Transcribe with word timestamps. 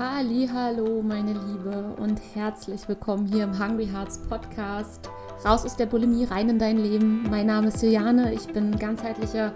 Hallo, 0.00 1.02
meine 1.02 1.32
Liebe 1.32 1.96
und 1.96 2.20
herzlich 2.32 2.88
willkommen 2.88 3.26
hier 3.26 3.42
im 3.42 3.58
Hungry 3.58 3.88
Hearts 3.88 4.18
Podcast. 4.28 5.10
Raus 5.44 5.64
aus 5.64 5.74
der 5.74 5.86
Bulimie, 5.86 6.22
rein 6.22 6.48
in 6.48 6.58
dein 6.60 6.78
Leben. 6.78 7.24
Mein 7.28 7.46
Name 7.46 7.66
ist 7.66 7.82
Juliane, 7.82 8.32
ich 8.32 8.46
bin 8.46 8.78
ganzheitlicher 8.78 9.52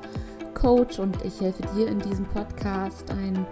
Coach 0.52 0.98
und 0.98 1.16
ich 1.24 1.40
helfe 1.40 1.62
dir 1.76 1.86
in 1.86 2.00
diesem 2.00 2.24
Podcast 2.24 3.08
einen 3.12 3.46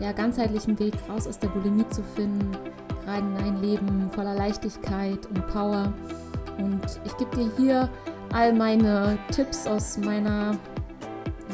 ja, 0.00 0.12
ganzheitlichen 0.12 0.78
Weg 0.78 0.92
raus 1.08 1.26
aus 1.26 1.38
der 1.38 1.48
Bulimie 1.48 1.88
zu 1.88 2.02
finden, 2.02 2.54
rein 3.06 3.34
in 3.34 3.46
ein 3.46 3.62
Leben 3.62 4.10
voller 4.10 4.34
Leichtigkeit 4.34 5.24
und 5.34 5.46
Power. 5.46 5.94
Und 6.58 7.00
ich 7.06 7.16
gebe 7.16 7.34
dir 7.36 7.50
hier 7.56 7.88
all 8.34 8.52
meine 8.52 9.16
Tipps 9.32 9.66
aus 9.66 9.96
meiner 9.96 10.58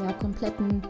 ja, 0.05 0.12
kompletten 0.20 0.83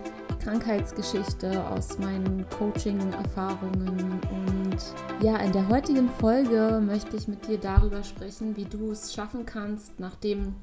Krankheitsgeschichte, 0.45 1.67
aus 1.69 1.99
meinen 1.99 2.45
Coaching-Erfahrungen. 2.51 4.21
Und 4.31 4.77
ja, 5.23 5.39
in 5.39 5.53
der 5.53 5.69
heutigen 5.69 6.11
Folge 6.11 6.83
möchte 6.85 7.17
ich 7.17 7.29
mit 7.29 7.49
dir 7.49 7.57
darüber 7.57 8.05
sprechen, 8.05 8.55
wie 8.55 8.67
du 8.67 8.91
es 8.91 9.15
schaffen 9.15 9.47
kannst, 9.47 9.99
nachdem 9.99 10.55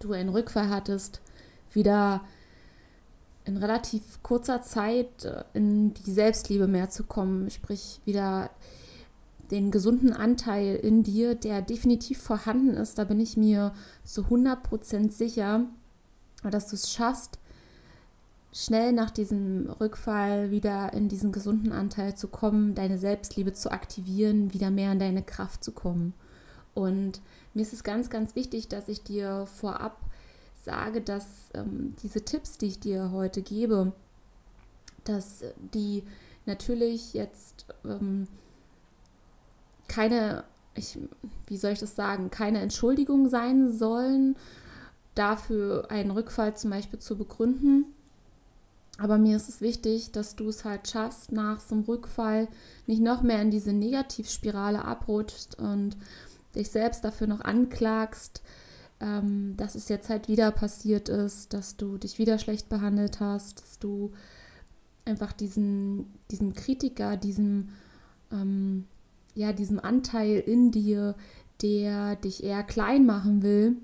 du 0.00 0.12
einen 0.12 0.28
Rückfall 0.28 0.70
hattest, 0.70 1.20
wieder 1.72 2.22
in 3.44 3.58
relativ 3.58 4.20
kurzer 4.24 4.60
Zeit 4.62 5.24
äh, 5.24 5.44
in 5.54 5.94
die 5.94 6.10
Selbstliebe 6.10 6.66
mehr 6.66 6.90
zu 6.90 7.04
kommen, 7.04 7.48
sprich 7.50 8.00
wieder 8.04 8.50
den 9.52 9.70
gesunden 9.70 10.12
Anteil 10.12 10.74
in 10.74 11.04
dir, 11.04 11.36
der 11.36 11.62
definitiv 11.62 12.20
vorhanden 12.20 12.74
ist, 12.74 12.98
da 12.98 13.04
bin 13.04 13.20
ich 13.20 13.36
mir 13.36 13.72
zu 14.02 14.22
100% 14.22 15.10
sicher, 15.12 15.66
dass 16.42 16.68
du 16.68 16.74
es 16.74 16.92
schaffst, 16.92 17.39
schnell 18.52 18.92
nach 18.92 19.10
diesem 19.10 19.70
Rückfall 19.80 20.50
wieder 20.50 20.92
in 20.92 21.08
diesen 21.08 21.32
gesunden 21.32 21.72
Anteil 21.72 22.16
zu 22.16 22.28
kommen, 22.28 22.74
deine 22.74 22.98
Selbstliebe 22.98 23.52
zu 23.52 23.70
aktivieren, 23.70 24.52
wieder 24.52 24.70
mehr 24.70 24.92
in 24.92 24.98
deine 24.98 25.22
Kraft 25.22 25.62
zu 25.62 25.72
kommen. 25.72 26.14
Und 26.74 27.20
mir 27.54 27.62
ist 27.62 27.72
es 27.72 27.84
ganz, 27.84 28.10
ganz 28.10 28.34
wichtig, 28.34 28.68
dass 28.68 28.88
ich 28.88 29.02
dir 29.02 29.46
vorab 29.46 29.98
sage, 30.64 31.00
dass 31.00 31.50
ähm, 31.54 31.94
diese 32.02 32.24
Tipps, 32.24 32.58
die 32.58 32.66
ich 32.66 32.80
dir 32.80 33.12
heute 33.12 33.42
gebe, 33.42 33.92
dass 35.04 35.44
die 35.74 36.02
natürlich 36.46 37.14
jetzt 37.14 37.66
ähm, 37.84 38.28
keine, 39.88 40.44
ich, 40.74 40.98
wie 41.46 41.56
soll 41.56 41.72
ich 41.72 41.80
das 41.80 41.96
sagen, 41.96 42.30
keine 42.30 42.60
Entschuldigung 42.60 43.28
sein 43.28 43.72
sollen, 43.72 44.36
dafür 45.14 45.90
einen 45.90 46.10
Rückfall 46.10 46.56
zum 46.56 46.70
Beispiel 46.70 46.98
zu 46.98 47.16
begründen, 47.16 47.86
aber 49.00 49.16
mir 49.16 49.36
ist 49.36 49.48
es 49.48 49.62
wichtig, 49.62 50.12
dass 50.12 50.36
du 50.36 50.50
es 50.50 50.66
halt 50.66 50.86
schaffst, 50.86 51.32
nach 51.32 51.58
so 51.58 51.74
einem 51.74 51.84
Rückfall 51.84 52.48
nicht 52.86 53.00
noch 53.00 53.22
mehr 53.22 53.40
in 53.40 53.50
diese 53.50 53.72
Negativspirale 53.72 54.84
abrutschst 54.84 55.58
und 55.58 55.96
dich 56.54 56.70
selbst 56.70 57.02
dafür 57.02 57.26
noch 57.26 57.40
anklagst, 57.40 58.42
ähm, 59.00 59.54
dass 59.56 59.74
es 59.74 59.88
jetzt 59.88 60.10
halt 60.10 60.28
wieder 60.28 60.50
passiert 60.50 61.08
ist, 61.08 61.54
dass 61.54 61.78
du 61.78 61.96
dich 61.96 62.18
wieder 62.18 62.38
schlecht 62.38 62.68
behandelt 62.68 63.20
hast, 63.20 63.62
dass 63.62 63.78
du 63.78 64.12
einfach 65.06 65.32
diesen, 65.32 66.12
diesen 66.30 66.52
Kritiker, 66.52 67.16
diesem, 67.16 67.70
ähm, 68.30 68.84
ja, 69.34 69.54
diesem 69.54 69.80
Anteil 69.80 70.40
in 70.40 70.72
dir, 70.72 71.14
der 71.62 72.16
dich 72.16 72.44
eher 72.44 72.62
klein 72.64 73.06
machen 73.06 73.42
will, 73.42 73.76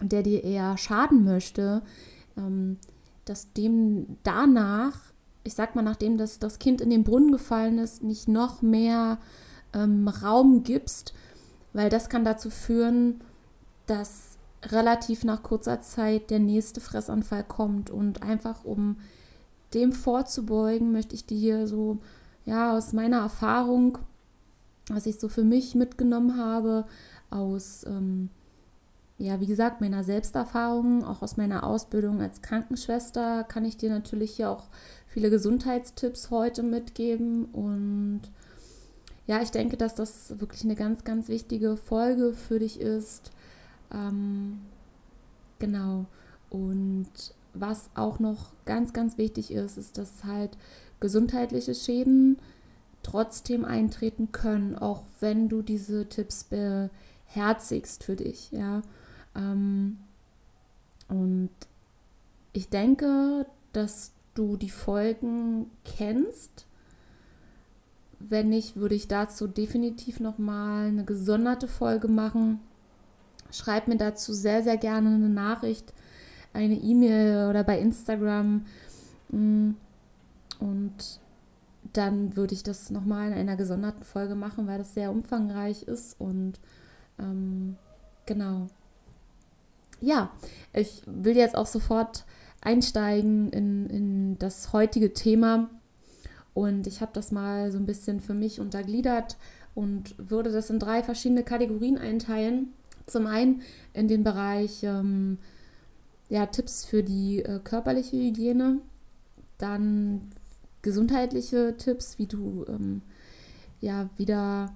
der 0.00 0.24
dir 0.24 0.42
eher 0.42 0.76
schaden 0.76 1.22
möchte, 1.22 1.82
ähm, 2.36 2.78
dass 3.24 3.52
dem 3.52 4.18
danach, 4.22 4.98
ich 5.44 5.54
sag 5.54 5.74
mal, 5.74 5.82
nachdem 5.82 6.18
das, 6.18 6.38
das 6.38 6.58
Kind 6.58 6.80
in 6.80 6.90
den 6.90 7.04
Brunnen 7.04 7.32
gefallen 7.32 7.78
ist, 7.78 8.02
nicht 8.02 8.28
noch 8.28 8.62
mehr 8.62 9.18
ähm, 9.72 10.08
Raum 10.08 10.62
gibst, 10.62 11.14
weil 11.72 11.90
das 11.90 12.08
kann 12.08 12.24
dazu 12.24 12.50
führen, 12.50 13.20
dass 13.86 14.38
relativ 14.62 15.24
nach 15.24 15.42
kurzer 15.42 15.80
Zeit 15.80 16.30
der 16.30 16.38
nächste 16.38 16.80
Fressanfall 16.80 17.44
kommt. 17.44 17.90
Und 17.90 18.22
einfach 18.22 18.64
um 18.64 18.96
dem 19.74 19.92
vorzubeugen, 19.92 20.92
möchte 20.92 21.14
ich 21.14 21.26
dir 21.26 21.38
hier 21.38 21.66
so, 21.66 21.98
ja, 22.44 22.76
aus 22.76 22.92
meiner 22.92 23.18
Erfahrung, 23.18 23.98
was 24.88 25.06
ich 25.06 25.18
so 25.18 25.28
für 25.28 25.44
mich 25.44 25.74
mitgenommen 25.74 26.36
habe, 26.36 26.86
aus 27.30 27.84
ähm, 27.86 28.30
ja, 29.18 29.40
wie 29.40 29.46
gesagt, 29.46 29.80
meiner 29.80 30.02
Selbsterfahrung, 30.02 31.04
auch 31.04 31.22
aus 31.22 31.36
meiner 31.36 31.64
Ausbildung 31.64 32.20
als 32.20 32.42
Krankenschwester, 32.42 33.44
kann 33.44 33.64
ich 33.64 33.76
dir 33.76 33.90
natürlich 33.90 34.32
hier 34.32 34.50
auch 34.50 34.64
viele 35.06 35.30
Gesundheitstipps 35.30 36.30
heute 36.30 36.62
mitgeben. 36.62 37.44
Und 37.46 38.22
ja, 39.26 39.40
ich 39.40 39.50
denke, 39.50 39.76
dass 39.76 39.94
das 39.94 40.40
wirklich 40.40 40.64
eine 40.64 40.74
ganz, 40.74 41.04
ganz 41.04 41.28
wichtige 41.28 41.76
Folge 41.76 42.34
für 42.34 42.58
dich 42.58 42.80
ist. 42.80 43.30
Ähm, 43.92 44.60
genau. 45.60 46.06
Und 46.50 47.08
was 47.54 47.90
auch 47.94 48.18
noch 48.18 48.52
ganz, 48.64 48.92
ganz 48.92 49.16
wichtig 49.16 49.52
ist, 49.52 49.78
ist, 49.78 49.96
dass 49.96 50.24
halt 50.24 50.58
gesundheitliche 50.98 51.74
Schäden 51.74 52.38
trotzdem 53.04 53.64
eintreten 53.64 54.32
können, 54.32 54.76
auch 54.76 55.04
wenn 55.20 55.48
du 55.48 55.62
diese 55.62 56.08
Tipps 56.08 56.44
beherzigst 56.44 58.02
für 58.02 58.16
dich, 58.16 58.50
ja. 58.50 58.82
Ähm, 59.34 59.98
und 61.08 61.50
ich 62.52 62.68
denke, 62.68 63.46
dass 63.72 64.12
du 64.34 64.56
die 64.56 64.70
Folgen 64.70 65.70
kennst. 65.84 66.66
Wenn 68.18 68.48
nicht, 68.48 68.76
würde 68.76 68.94
ich 68.94 69.08
dazu 69.08 69.46
definitiv 69.46 70.20
nochmal 70.20 70.86
eine 70.86 71.04
gesonderte 71.04 71.68
Folge 71.68 72.08
machen. 72.08 72.60
Schreib 73.50 73.86
mir 73.86 73.96
dazu 73.96 74.32
sehr, 74.32 74.62
sehr 74.62 74.76
gerne 74.76 75.10
eine 75.10 75.28
Nachricht, 75.28 75.92
eine 76.52 76.74
E-Mail 76.74 77.48
oder 77.50 77.64
bei 77.64 77.78
Instagram. 77.78 78.64
Mm, 79.30 79.70
und 80.58 81.20
dann 81.92 82.36
würde 82.36 82.54
ich 82.54 82.62
das 82.62 82.90
nochmal 82.90 83.28
in 83.28 83.34
einer 83.34 83.56
gesonderten 83.56 84.04
Folge 84.04 84.34
machen, 84.34 84.66
weil 84.66 84.78
das 84.78 84.94
sehr 84.94 85.10
umfangreich 85.10 85.82
ist. 85.82 86.18
Und 86.18 86.58
ähm, 87.18 87.76
genau 88.26 88.68
ja, 90.04 90.30
ich 90.72 91.02
will 91.06 91.36
jetzt 91.36 91.56
auch 91.56 91.66
sofort 91.66 92.24
einsteigen 92.60 93.50
in, 93.50 93.86
in 93.90 94.38
das 94.38 94.72
heutige 94.72 95.12
Thema. 95.12 95.70
Und 96.54 96.86
ich 96.86 97.00
habe 97.00 97.12
das 97.12 97.32
mal 97.32 97.72
so 97.72 97.78
ein 97.78 97.86
bisschen 97.86 98.20
für 98.20 98.34
mich 98.34 98.60
untergliedert 98.60 99.36
und 99.74 100.14
würde 100.18 100.52
das 100.52 100.70
in 100.70 100.78
drei 100.78 101.02
verschiedene 101.02 101.42
Kategorien 101.42 101.98
einteilen. 101.98 102.72
Zum 103.06 103.26
einen 103.26 103.62
in 103.92 104.08
den 104.08 104.24
Bereich 104.24 104.82
ähm, 104.82 105.38
ja, 106.28 106.46
Tipps 106.46 106.84
für 106.84 107.02
die 107.02 107.40
äh, 107.40 107.60
körperliche 107.62 108.16
Hygiene, 108.16 108.78
dann 109.58 110.30
gesundheitliche 110.82 111.76
Tipps, 111.76 112.18
wie 112.18 112.26
du 112.26 112.64
ähm, 112.68 113.02
ja 113.80 114.08
wieder 114.16 114.72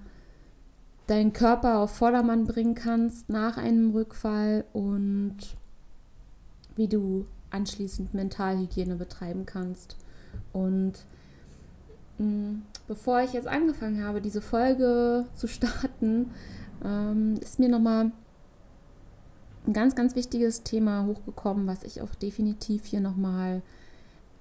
deinen 1.09 1.33
Körper 1.33 1.79
auf 1.79 1.91
Vordermann 1.91 2.45
bringen 2.45 2.75
kannst 2.75 3.29
nach 3.29 3.57
einem 3.57 3.91
Rückfall 3.91 4.63
und 4.73 5.37
wie 6.75 6.87
du 6.87 7.25
anschließend 7.49 8.13
Mentalhygiene 8.13 8.95
betreiben 8.95 9.47
kannst. 9.47 9.97
Und 10.53 10.93
mm, 12.19 12.59
bevor 12.87 13.21
ich 13.21 13.33
jetzt 13.33 13.47
angefangen 13.47 14.03
habe, 14.03 14.21
diese 14.21 14.41
Folge 14.41 15.25
zu 15.33 15.47
starten, 15.47 16.31
ähm, 16.85 17.37
ist 17.41 17.57
mir 17.57 17.69
nochmal 17.69 18.11
ein 19.65 19.73
ganz, 19.73 19.95
ganz 19.95 20.15
wichtiges 20.15 20.61
Thema 20.61 21.07
hochgekommen, 21.07 21.65
was 21.65 21.83
ich 21.83 22.01
auch 22.03 22.13
definitiv 22.15 22.85
hier 22.85 23.01
nochmal 23.01 23.63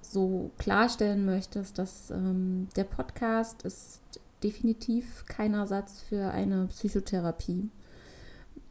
so 0.03 0.51
klarstellen 0.59 1.25
möchte, 1.25 1.61
ist, 1.61 1.79
dass 1.79 2.11
ähm, 2.11 2.69
der 2.77 2.85
Podcast 2.85 3.63
ist 3.63 4.21
definitiv 4.43 5.25
kein 5.27 5.55
Ersatz 5.55 6.01
für 6.01 6.31
eine 6.31 6.67
Psychotherapie. 6.67 7.71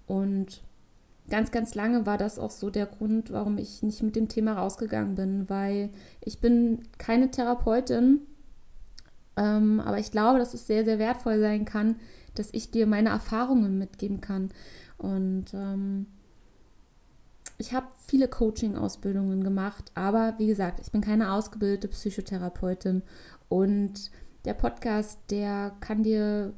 Und 0.05 0.61
ganz, 1.29 1.51
ganz 1.51 1.75
lange 1.75 2.05
war 2.05 2.17
das 2.17 2.39
auch 2.39 2.51
so 2.51 2.69
der 2.69 2.85
Grund, 2.85 3.31
warum 3.31 3.57
ich 3.57 3.83
nicht 3.83 4.01
mit 4.01 4.15
dem 4.15 4.29
Thema 4.29 4.53
rausgegangen 4.53 5.15
bin, 5.15 5.49
weil 5.49 5.89
ich 6.21 6.39
bin 6.39 6.83
keine 6.97 7.31
Therapeutin, 7.31 8.21
ähm, 9.35 9.79
aber 9.79 9.99
ich 9.99 10.11
glaube, 10.11 10.39
dass 10.39 10.53
es 10.53 10.67
sehr, 10.67 10.85
sehr 10.85 10.99
wertvoll 10.99 11.39
sein 11.39 11.65
kann, 11.65 11.97
dass 12.35 12.49
ich 12.53 12.71
dir 12.71 12.87
meine 12.87 13.09
Erfahrungen 13.09 13.77
mitgeben 13.77 14.21
kann. 14.21 14.49
Und 14.97 15.53
ähm, 15.53 16.07
ich 17.57 17.73
habe 17.73 17.87
viele 18.05 18.27
Coaching-Ausbildungen 18.27 19.43
gemacht, 19.43 19.91
aber 19.95 20.35
wie 20.37 20.47
gesagt, 20.47 20.79
ich 20.79 20.91
bin 20.91 21.01
keine 21.01 21.33
ausgebildete 21.33 21.87
Psychotherapeutin 21.87 23.01
und 23.49 24.11
der 24.47 24.53
Podcast, 24.53 25.19
der 25.29 25.73
kann 25.81 26.03
dir 26.03 26.53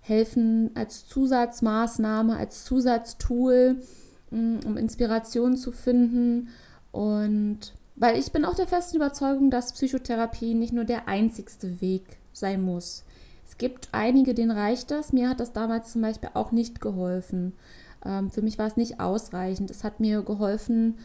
helfen 0.00 0.70
als 0.74 1.06
Zusatzmaßnahme, 1.06 2.36
als 2.36 2.64
Zusatztool, 2.64 3.82
mm, 4.30 4.58
um 4.66 4.76
Inspiration 4.76 5.56
zu 5.56 5.70
finden. 5.70 6.48
Und 6.90 7.74
weil 7.96 8.18
ich 8.18 8.32
bin 8.32 8.44
auch 8.44 8.54
der 8.54 8.66
festen 8.66 8.96
Überzeugung, 8.96 9.50
dass 9.50 9.72
Psychotherapie 9.72 10.54
nicht 10.54 10.72
nur 10.72 10.84
der 10.84 11.06
einzigste 11.06 11.80
Weg 11.80 12.18
sein 12.32 12.62
muss. 12.62 13.04
Es 13.46 13.58
gibt 13.58 13.88
einige, 13.92 14.34
denen 14.34 14.50
reicht 14.50 14.90
das. 14.90 15.12
Mir 15.12 15.28
hat 15.28 15.40
das 15.40 15.52
damals 15.52 15.92
zum 15.92 16.02
Beispiel 16.02 16.30
auch 16.34 16.50
nicht 16.50 16.80
geholfen. 16.80 17.52
Ähm, 18.04 18.30
für 18.30 18.42
mich 18.42 18.58
war 18.58 18.66
es 18.66 18.76
nicht 18.76 19.00
ausreichend. 19.00 19.70
Es 19.70 19.84
hat 19.84 20.00
mir 20.00 20.22
geholfen, 20.22 20.96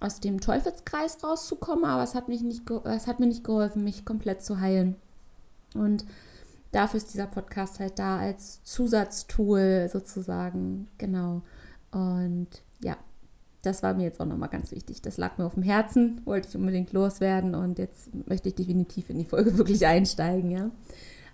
aus 0.00 0.20
dem 0.20 0.40
Teufelskreis 0.40 1.22
rauszukommen, 1.22 1.84
aber 1.84 2.02
es 2.02 2.14
hat, 2.14 2.28
mich 2.28 2.42
nicht 2.42 2.68
es 2.84 3.06
hat 3.06 3.20
mir 3.20 3.26
nicht 3.26 3.44
geholfen, 3.44 3.84
mich 3.84 4.04
komplett 4.04 4.42
zu 4.42 4.60
heilen. 4.60 4.96
Und 5.74 6.04
dafür 6.72 6.98
ist 6.98 7.12
dieser 7.12 7.26
Podcast 7.26 7.80
halt 7.80 7.98
da 7.98 8.18
als 8.18 8.62
Zusatztool 8.64 9.88
sozusagen. 9.92 10.88
Genau. 10.98 11.42
Und 11.90 12.48
ja, 12.80 12.96
das 13.62 13.82
war 13.82 13.94
mir 13.94 14.04
jetzt 14.04 14.20
auch 14.20 14.26
nochmal 14.26 14.48
ganz 14.48 14.72
wichtig. 14.72 15.02
Das 15.02 15.16
lag 15.16 15.38
mir 15.38 15.44
auf 15.44 15.54
dem 15.54 15.62
Herzen, 15.62 16.20
wollte 16.24 16.48
ich 16.48 16.56
unbedingt 16.56 16.92
loswerden 16.92 17.54
und 17.54 17.78
jetzt 17.78 18.10
möchte 18.26 18.48
ich 18.48 18.54
definitiv 18.54 19.10
in 19.10 19.18
die 19.18 19.24
Folge 19.24 19.56
wirklich 19.58 19.86
einsteigen, 19.86 20.50
ja. 20.50 20.70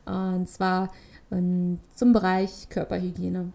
Und 0.07 0.49
zwar 0.49 0.91
um, 1.31 1.79
zum 1.95 2.13
Bereich 2.13 2.69
Körperhygiene. 2.69 3.53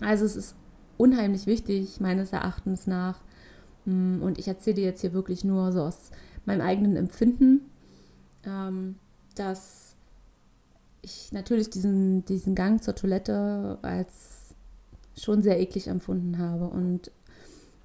Also 0.00 0.24
es 0.24 0.36
ist 0.36 0.56
unheimlich 0.96 1.46
wichtig, 1.46 2.00
meines 2.00 2.32
Erachtens 2.32 2.86
nach. 2.86 3.20
Mm, 3.84 4.22
und 4.22 4.38
ich 4.38 4.48
erzähle 4.48 4.82
jetzt 4.82 5.00
hier 5.00 5.12
wirklich 5.12 5.44
nur 5.44 5.72
so 5.72 5.82
aus 5.82 6.10
meinem 6.44 6.60
eigenen 6.60 6.96
Empfinden, 6.96 7.62
ähm, 8.44 8.96
dass 9.38 9.94
ich 11.02 11.32
natürlich 11.32 11.70
diesen, 11.70 12.24
diesen 12.24 12.54
Gang 12.54 12.82
zur 12.82 12.94
Toilette 12.94 13.78
als 13.82 14.54
schon 15.16 15.42
sehr 15.42 15.60
eklig 15.60 15.88
empfunden 15.88 16.38
habe. 16.38 16.68
Und 16.68 17.10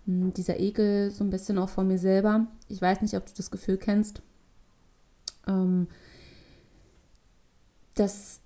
mm, 0.06 0.32
dieser 0.32 0.60
Ekel 0.60 1.12
so 1.12 1.24
ein 1.24 1.30
bisschen 1.30 1.58
auch 1.58 1.70
vor 1.70 1.84
mir 1.84 1.98
selber. 1.98 2.48
Ich 2.68 2.82
weiß 2.82 3.02
nicht, 3.02 3.16
ob 3.16 3.26
du 3.26 3.34
das 3.36 3.52
Gefühl 3.52 3.78
kennst. 3.78 4.22
Ähm, 5.48 5.88
dass 7.96 8.40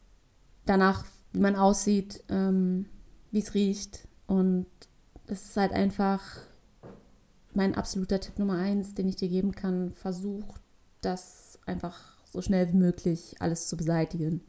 danach, 0.66 1.06
wie 1.32 1.40
man 1.40 1.56
aussieht, 1.56 2.24
ähm, 2.30 2.86
wie 3.32 3.40
es 3.40 3.54
riecht. 3.54 4.08
Und 4.26 4.68
das 5.28 5.46
ist 5.46 5.58
halt 5.58 5.72
einfach 5.72 6.22
mein 7.54 7.76
absoluter 7.76 8.20
Tipp 8.20 8.40
Nummer 8.40 8.58
eins, 8.58 8.94
den 8.94 9.08
ich 9.08 9.16
dir 9.16 9.30
geben 9.30 9.54
kann. 9.54 9.94
Versuch 9.94 10.58
das 11.02 11.60
einfach 11.66 12.17
so 12.38 12.42
schnell 12.44 12.70
wie 12.70 12.78
möglich 12.78 13.36
alles 13.40 13.68
zu 13.68 13.76
beseitigen. 13.76 14.42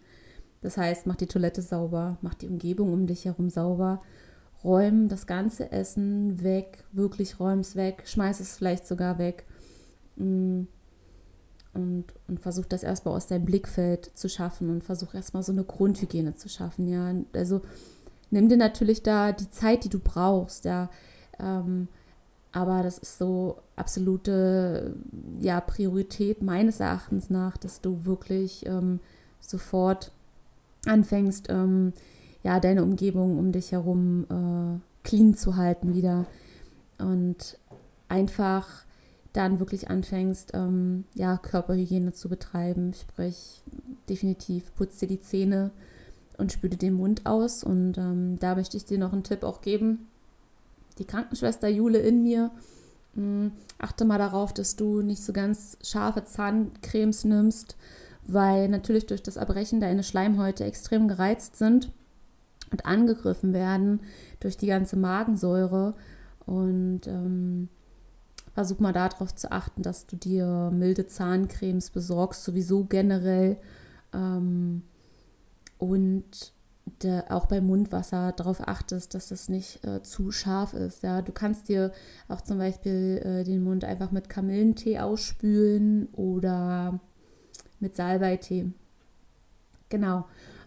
Das 0.61 0.77
heißt, 0.77 1.07
mach 1.07 1.17
die 1.17 1.27
Toilette 1.27 1.63
sauber, 1.63 2.19
mach 2.21 2.35
die 2.35 2.49
Umgebung 2.49 2.93
um 2.93 3.07
dich 3.07 3.25
herum 3.25 3.49
sauber, 3.49 4.01
räum 4.63 5.09
das 5.09 5.27
ganze 5.27 5.73
Essen 5.73 6.43
weg, 6.43 6.85
wirklich 6.93 7.41
räum 7.41 7.61
es 7.61 7.77
weg, 7.77 8.03
schmeiß 8.07 8.41
es 8.41 8.57
vielleicht 8.57 8.87
sogar 8.87 9.19
weg. 9.19 9.47
Mm 10.17 10.65
und, 11.75 12.07
und 12.27 12.41
versuch 12.41 12.65
das 12.67 12.83
erstmal 12.83 13.15
aus 13.15 13.27
deinem 13.27 13.45
Blickfeld 13.45 14.11
zu 14.15 14.29
schaffen 14.29 14.69
und 14.69 14.85
versuch 14.85 15.15
erstmal 15.15 15.43
so 15.43 15.53
eine 15.53 15.65
Grundhygiene 15.65 16.35
zu 16.35 16.49
schaffen, 16.49 16.89
ja. 16.89 17.15
Also 17.35 17.61
nimm 18.31 18.49
dir 18.49 18.57
natürlich 18.57 19.03
da 19.03 19.33
die 19.33 19.51
Zeit, 19.51 19.85
die 19.85 19.89
du 19.89 20.01
brauchst, 20.01 20.65
ja. 20.65 20.91
Ähm, 21.39 21.89
aber 22.53 22.83
das 22.83 22.99
ist 22.99 23.19
so 23.19 23.59
absolute 23.77 24.95
ja, 25.39 25.61
Priorität 25.61 26.43
meines 26.43 26.81
Erachtens 26.81 27.31
nach, 27.31 27.57
dass 27.57 27.81
du 27.81 28.05
wirklich 28.05 28.67
ähm, 28.67 29.01
sofort 29.41 30.13
anfängst, 30.87 31.49
ähm, 31.51 31.93
ja, 32.43 32.61
deine 32.61 32.83
Umgebung 32.83 33.39
um 33.39 33.53
dich 33.53 33.73
herum 33.73 34.25
äh, 34.31 35.07
clean 35.07 35.35
zu 35.35 35.57
halten 35.57 35.95
wieder. 35.95 36.27
Und 36.99 37.59
einfach 38.09 38.67
dann 39.33 39.61
wirklich 39.61 39.91
anfängst, 39.91 40.53
ähm, 40.55 41.05
ja, 41.15 41.37
Körperhygiene 41.37 42.13
zu 42.13 42.29
betreiben. 42.29 42.95
Sprich, 42.95 43.63
definitiv 44.09 44.75
putz 44.75 44.99
dir 44.99 45.07
die 45.07 45.21
Zähne 45.21 45.71
und 46.39 46.53
spüle 46.53 46.77
den 46.77 46.95
Mund 46.95 47.27
aus. 47.27 47.63
Und 47.63 47.99
ähm, 47.99 48.39
da 48.39 48.55
möchte 48.55 48.77
ich 48.77 48.85
dir 48.85 48.99
noch 48.99 49.13
einen 49.13 49.25
Tipp 49.25 49.43
auch 49.43 49.61
geben. 49.61 50.09
Die 50.99 51.07
Krankenschwester 51.07 51.69
Jule 51.69 51.99
in 51.99 52.23
mir, 52.23 52.51
mh, 53.15 53.23
hm, 53.23 53.53
achte 53.79 54.05
mal 54.05 54.19
darauf, 54.19 54.53
dass 54.53 54.77
du 54.77 55.03
nicht 55.03 55.23
so 55.23 55.33
ganz 55.33 55.79
scharfe 55.83 56.25
Zahncremes 56.25 57.25
nimmst, 57.25 57.77
weil 58.27 58.69
natürlich 58.69 59.07
durch 59.07 59.23
das 59.23 59.37
Erbrechen 59.37 59.81
deine 59.81 60.03
Schleimhäute 60.03 60.65
extrem 60.65 61.09
gereizt 61.09 61.57
sind 61.57 61.91
und 62.71 62.85
angegriffen 62.85 63.53
werden 63.53 64.01
durch 64.41 64.57
die 64.57 64.67
ganze 64.67 64.97
Magensäure. 64.97 65.95
Und 66.45 67.07
ähm, 67.07 67.69
versuch 68.55 68.81
mal 68.81 68.93
darauf 68.93 69.35
zu 69.35 69.53
achten, 69.53 69.83
dass 69.83 70.07
du 70.07 70.17
dir 70.17 70.71
milde 70.73 71.07
Zahncremes 71.07 71.91
besorgst, 71.91 72.45
sowieso 72.45 72.85
generell. 72.85 73.59
Ähm, 74.13 74.83
und 75.79 76.53
de, 77.03 77.23
auch 77.29 77.47
beim 77.47 77.67
Mundwasser 77.67 78.33
darauf 78.33 78.67
achtest, 78.67 79.15
dass 79.15 79.31
es 79.31 79.49
nicht 79.49 79.85
äh, 79.85 80.03
zu 80.03 80.31
scharf 80.31 80.75
ist. 80.75 81.03
Ja, 81.03 81.23
du 81.23 81.33
kannst 81.33 81.69
dir 81.69 81.93
auch 82.29 82.41
zum 82.41 82.59
Beispiel 82.59 83.23
äh, 83.25 83.45
den 83.45 83.63
Mund 83.63 83.85
einfach 83.85 84.11
mit 84.11 84.29
Kamillentee 84.29 84.99
ausspülen 84.99 86.09
oder 86.13 87.01
mit 87.81 87.97
Salbeitee. 87.97 88.73
Genau. 89.89 90.27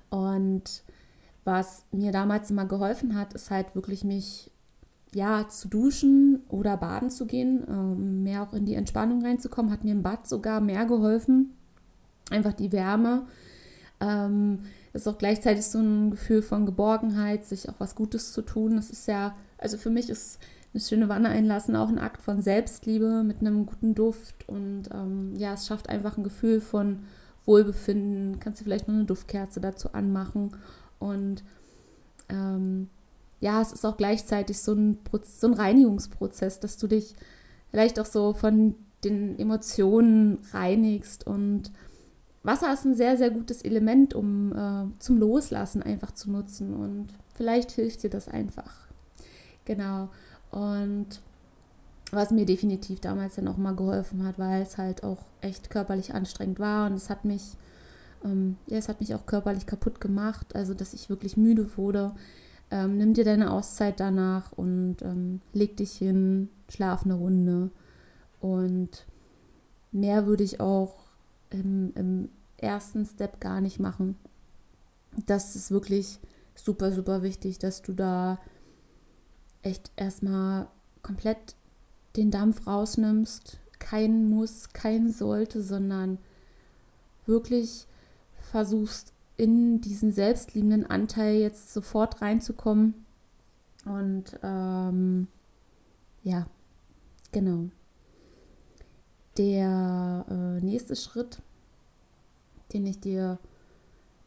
Und 0.09 0.83
was 1.43 1.85
mir 1.91 2.11
damals 2.11 2.51
immer 2.51 2.65
geholfen 2.65 3.15
hat, 3.15 3.33
ist 3.33 3.51
halt 3.51 3.75
wirklich 3.75 4.03
mich 4.03 4.51
ja, 5.13 5.47
zu 5.49 5.67
duschen 5.67 6.41
oder 6.47 6.77
baden 6.77 7.09
zu 7.09 7.25
gehen, 7.25 7.65
ähm, 7.67 8.23
mehr 8.23 8.43
auch 8.43 8.53
in 8.53 8.65
die 8.65 8.75
Entspannung 8.75 9.23
reinzukommen, 9.23 9.71
hat 9.71 9.83
mir 9.83 9.91
im 9.91 10.03
Bad 10.03 10.27
sogar 10.27 10.61
mehr 10.61 10.85
geholfen. 10.85 11.53
Einfach 12.29 12.53
die 12.53 12.71
Wärme. 12.71 13.25
Ähm, 13.99 14.59
ist 14.93 15.07
auch 15.07 15.17
gleichzeitig 15.17 15.65
so 15.65 15.79
ein 15.79 16.11
Gefühl 16.11 16.41
von 16.41 16.65
Geborgenheit, 16.65 17.45
sich 17.45 17.69
auch 17.69 17.75
was 17.79 17.95
Gutes 17.95 18.33
zu 18.33 18.41
tun. 18.41 18.75
Das 18.75 18.89
ist 18.89 19.07
ja, 19.07 19.35
also 19.57 19.77
für 19.77 19.89
mich 19.89 20.09
ist 20.09 20.39
eine 20.73 20.81
schöne 20.81 21.09
Wanne 21.09 21.29
einlassen 21.29 21.75
auch 21.75 21.89
ein 21.89 21.99
Akt 21.99 22.21
von 22.21 22.41
Selbstliebe 22.41 23.23
mit 23.23 23.41
einem 23.41 23.65
guten 23.65 23.93
Duft 23.95 24.47
und 24.47 24.83
ähm, 24.93 25.35
ja, 25.35 25.53
es 25.53 25.67
schafft 25.67 25.89
einfach 25.89 26.17
ein 26.17 26.23
Gefühl 26.23 26.61
von 26.61 26.99
Wohlbefinden. 27.45 28.39
Kannst 28.39 28.61
du 28.61 28.63
vielleicht 28.63 28.87
noch 28.87 28.95
eine 28.95 29.05
Duftkerze 29.05 29.59
dazu 29.59 29.93
anmachen 29.93 30.51
und 30.99 31.43
ähm, 32.29 32.89
ja, 33.41 33.59
es 33.59 33.73
ist 33.73 33.85
auch 33.85 33.97
gleichzeitig 33.97 34.59
so 34.59 34.73
ein, 34.73 34.99
so 35.23 35.47
ein 35.47 35.53
Reinigungsprozess, 35.53 36.59
dass 36.59 36.77
du 36.77 36.87
dich 36.87 37.15
vielleicht 37.71 37.99
auch 37.99 38.05
so 38.05 38.33
von 38.33 38.75
den 39.03 39.37
Emotionen 39.39 40.39
reinigst. 40.53 41.25
Und 41.25 41.71
Wasser 42.43 42.73
ist 42.73 42.85
ein 42.85 42.95
sehr, 42.95 43.17
sehr 43.17 43.29
gutes 43.29 43.61
Element, 43.61 44.13
um 44.13 44.53
äh, 44.53 44.99
zum 44.99 45.17
Loslassen 45.17 45.83
einfach 45.83 46.11
zu 46.11 46.31
nutzen. 46.31 46.73
Und 46.73 47.07
vielleicht 47.33 47.71
hilft 47.71 48.03
dir 48.03 48.09
das 48.09 48.27
einfach. 48.27 48.87
Genau. 49.65 50.09
Und 50.49 51.21
was 52.11 52.31
mir 52.31 52.45
definitiv 52.45 52.99
damals 52.99 53.35
dann 53.35 53.47
auch 53.47 53.57
mal 53.57 53.75
geholfen 53.75 54.25
hat, 54.25 54.37
weil 54.37 54.61
es 54.61 54.77
halt 54.77 55.03
auch 55.03 55.19
echt 55.39 55.69
körperlich 55.69 56.13
anstrengend 56.13 56.59
war 56.59 56.87
und 56.87 56.95
es 56.95 57.09
hat 57.09 57.23
mich, 57.23 57.55
ähm, 58.25 58.57
ja, 58.67 58.77
es 58.77 58.89
hat 58.89 58.99
mich 58.99 59.15
auch 59.15 59.25
körperlich 59.25 59.65
kaputt 59.65 60.01
gemacht, 60.01 60.55
also 60.55 60.73
dass 60.73 60.93
ich 60.93 61.09
wirklich 61.09 61.37
müde 61.37 61.77
wurde, 61.77 62.11
ähm, 62.69 62.97
nimm 62.97 63.13
dir 63.13 63.23
deine 63.23 63.51
Auszeit 63.51 63.99
danach 63.99 64.51
und 64.53 64.97
ähm, 65.03 65.41
leg 65.53 65.77
dich 65.77 65.93
hin, 65.93 66.49
schlaf 66.69 67.03
eine 67.03 67.15
Runde. 67.15 67.69
Und 68.39 69.05
mehr 69.91 70.25
würde 70.25 70.43
ich 70.43 70.59
auch 70.59 71.00
im, 71.51 71.93
im 71.95 72.29
ersten 72.57 73.05
Step 73.05 73.39
gar 73.39 73.61
nicht 73.61 73.79
machen. 73.79 74.17
Das 75.25 75.55
ist 75.55 75.71
wirklich 75.71 76.19
super, 76.55 76.91
super 76.91 77.21
wichtig, 77.21 77.59
dass 77.59 77.81
du 77.81 77.93
da 77.93 78.39
echt 79.61 79.91
erstmal 79.95 80.67
komplett 81.01 81.55
den 82.15 82.31
Dampf 82.31 82.67
rausnimmst. 82.67 83.59
Kein 83.79 84.29
Muss, 84.29 84.69
kein 84.73 85.11
Sollte, 85.11 85.61
sondern 85.61 86.19
wirklich 87.25 87.87
versuchst 88.51 89.13
in 89.37 89.81
diesen 89.81 90.11
selbstliebenden 90.11 90.85
Anteil 90.85 91.35
jetzt 91.35 91.73
sofort 91.73 92.21
reinzukommen. 92.21 93.05
Und 93.85 94.39
ähm, 94.43 95.27
ja, 96.23 96.45
genau. 97.31 97.69
Der 99.37 100.25
äh, 100.29 100.63
nächste 100.63 100.95
Schritt, 100.95 101.41
den 102.73 102.85
ich 102.85 102.99
dir 102.99 103.39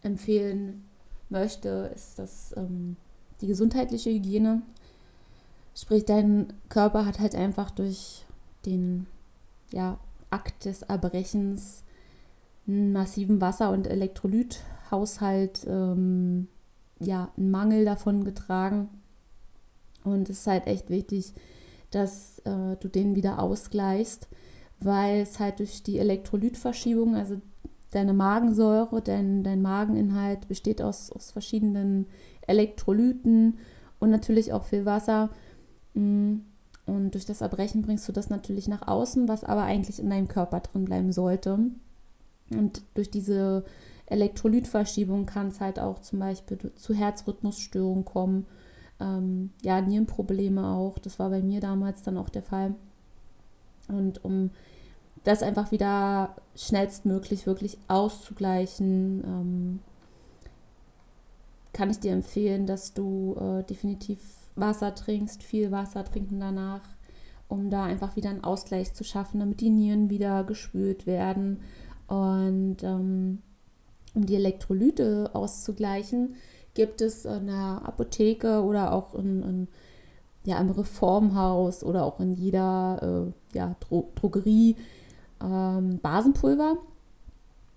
empfehlen 0.03 0.85
möchte, 1.29 1.91
ist 1.95 2.19
das, 2.19 2.55
ähm, 2.57 2.97
die 3.41 3.47
gesundheitliche 3.47 4.11
Hygiene. 4.11 4.63
Sprich, 5.75 6.05
dein 6.05 6.53
Körper 6.69 7.05
hat 7.05 7.19
halt 7.19 7.35
einfach 7.35 7.71
durch 7.71 8.25
den 8.65 9.07
ja, 9.73 9.99
Akt 10.31 10.65
des 10.65 10.83
Erbrechens 10.83 11.83
einen 12.67 12.93
massiven 12.93 13.41
Wasser- 13.41 13.71
und 13.71 13.87
Elektrolyt 13.87 14.61
Haushalt 14.91 15.67
ähm, 15.67 16.49
ja 17.01 17.33
einen 17.37 17.51
Mangel 17.51 17.85
davon 17.85 18.25
getragen. 18.25 18.89
Und 20.05 20.29
es 20.29 20.41
ist 20.41 20.47
halt 20.47 20.67
echt 20.67 20.91
wichtig, 20.91 21.33
dass 21.91 22.39
äh, 22.41 22.77
du 22.79 22.89
den 22.89 23.15
wieder 23.15 23.41
ausgleichst, 23.41 24.29
weil 24.85 25.21
es 25.21 25.39
halt 25.39 25.59
durch 25.59 25.83
die 25.83 25.99
Elektrolytverschiebung, 25.99 27.15
also 27.15 27.41
deine 27.91 28.13
Magensäure, 28.13 29.01
dein, 29.03 29.45
dein 29.45 29.63
Mageninhalt 29.63 30.49
besteht 30.49 30.83
aus, 30.83 31.13
aus 31.13 31.31
verschiedenen 31.31 32.07
Elektrolyten 32.47 33.59
und 34.01 34.11
natürlich 34.11 34.53
auch 34.53 34.65
viel 34.65 34.85
Wasser. 34.85 35.31
Mm, 35.95 36.39
und 36.87 37.13
durch 37.15 37.25
das 37.25 37.41
Erbrechen 37.41 37.83
bringst 37.83 38.07
du 38.09 38.13
das 38.13 38.29
natürlich 38.29 38.69
nach 38.69 38.87
außen, 38.87 39.29
was 39.29 39.45
aber 39.45 39.63
eigentlich 39.63 40.01
in 40.01 40.11
deinem 40.11 40.29
Körper 40.29 40.61
drin 40.61 40.85
bleiben 40.85 41.13
sollte. 41.13 41.59
Und 42.51 42.83
durch 42.95 43.11
diese 43.11 43.65
Elektrolytverschiebung 44.07 45.25
kann 45.25 45.49
es 45.49 45.61
halt 45.61 45.79
auch 45.79 46.01
zum 46.01 46.19
Beispiel 46.19 46.59
zu 46.75 46.95
Herzrhythmusstörungen 46.95 48.05
kommen. 48.05 48.47
Ähm, 49.01 49.51
ja, 49.63 49.81
Nierenprobleme 49.81 50.67
auch. 50.67 50.99
Das 50.99 51.19
war 51.19 51.31
bei 51.31 51.43
mir 51.43 51.61
damals 51.61 52.03
dann 52.03 52.19
auch 52.19 52.29
der 52.29 52.43
Fall. 52.43 52.75
Und 53.89 54.25
um 54.25 54.51
das 55.25 55.43
einfach 55.43 55.73
wieder 55.73 56.37
schnellstmöglich 56.55 57.47
wirklich 57.47 57.79
auszugleichen, 57.89 59.25
ähm, 59.25 59.81
kann 61.73 61.91
ich 61.91 61.99
dir 61.99 62.13
empfehlen, 62.13 62.67
dass 62.67 62.95
du 62.95 63.35
äh, 63.39 63.65
definitiv 63.65 64.21
Wasser 64.55 64.95
trinkst, 64.95 65.43
viel 65.43 65.73
Wasser 65.73 66.05
trinken 66.05 66.39
danach, 66.39 66.83
um 67.49 67.71
da 67.71 67.85
einfach 67.85 68.15
wieder 68.17 68.31
einen 68.31 68.45
Ausgleich 68.45 68.95
zu 68.95 69.03
schaffen, 69.03 69.41
damit 69.41 69.61
die 69.61 69.71
Nieren 69.71 70.09
wieder 70.11 70.45
gespült 70.45 71.07
werden 71.07 71.61
und 72.07 72.77
ähm, 72.83 73.43
um 74.15 74.27
die 74.27 74.37
Elektrolyte 74.37 75.31
auszugleichen, 75.33 76.37
gibt 76.75 77.01
es 77.01 77.25
in 77.25 77.47
der 77.47 77.83
Apotheke 77.85 78.63
oder 78.63 78.93
auch 78.93 79.15
in, 79.15 79.43
in 79.43 79.69
ja, 80.45 80.59
im 80.59 80.71
Reformhaus 80.71 81.83
oder 81.83 82.05
auch 82.05 82.21
in 82.21 82.35
jeder 82.35 83.33
äh, 83.53 83.57
ja, 83.57 83.75
Dro 83.81 84.13
Drogerie 84.15 84.77
ähm, 85.45 85.99
Basenpulver 86.01 86.79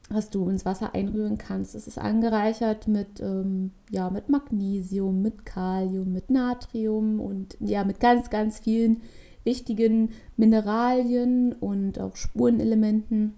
was 0.10 0.30
du 0.30 0.48
ins 0.50 0.66
Wasser 0.66 0.94
einrühren 0.96 1.38
kannst. 1.38 1.76
Es 1.76 1.88
ist 1.88 1.98
angereichert 1.98 2.88
mit, 2.88 3.20
ähm, 3.20 3.72
ja, 3.90 4.10
mit 4.10 4.30
Magnesium, 4.30 5.22
mit 5.22 5.46
Kalium, 5.46 6.14
mit 6.14 6.30
Natrium 6.30 7.20
und 7.20 7.58
ja, 7.60 7.84
mit 7.84 8.00
ganz, 8.00 8.30
ganz 8.30 8.60
vielen 8.60 9.02
wichtigen 9.44 10.12
Mineralien 10.38 11.54
und 11.54 12.00
auch 12.00 12.16
Spurenelementen. 12.16 13.34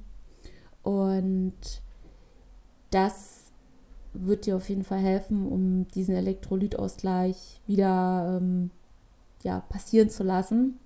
Und 0.84 1.54
das 2.92 3.52
wird 4.14 4.46
dir 4.46 4.56
auf 4.56 4.70
jeden 4.70 4.84
Fall 4.84 5.00
helfen, 5.00 5.48
um 5.48 5.88
diesen 5.90 6.16
Elektrolytausgleich 6.16 7.62
wieder 7.66 8.40
ähm, 8.40 8.70
ja, 9.44 9.62
passieren 9.70 10.10
zu 10.10 10.24
lassen. 10.24 10.80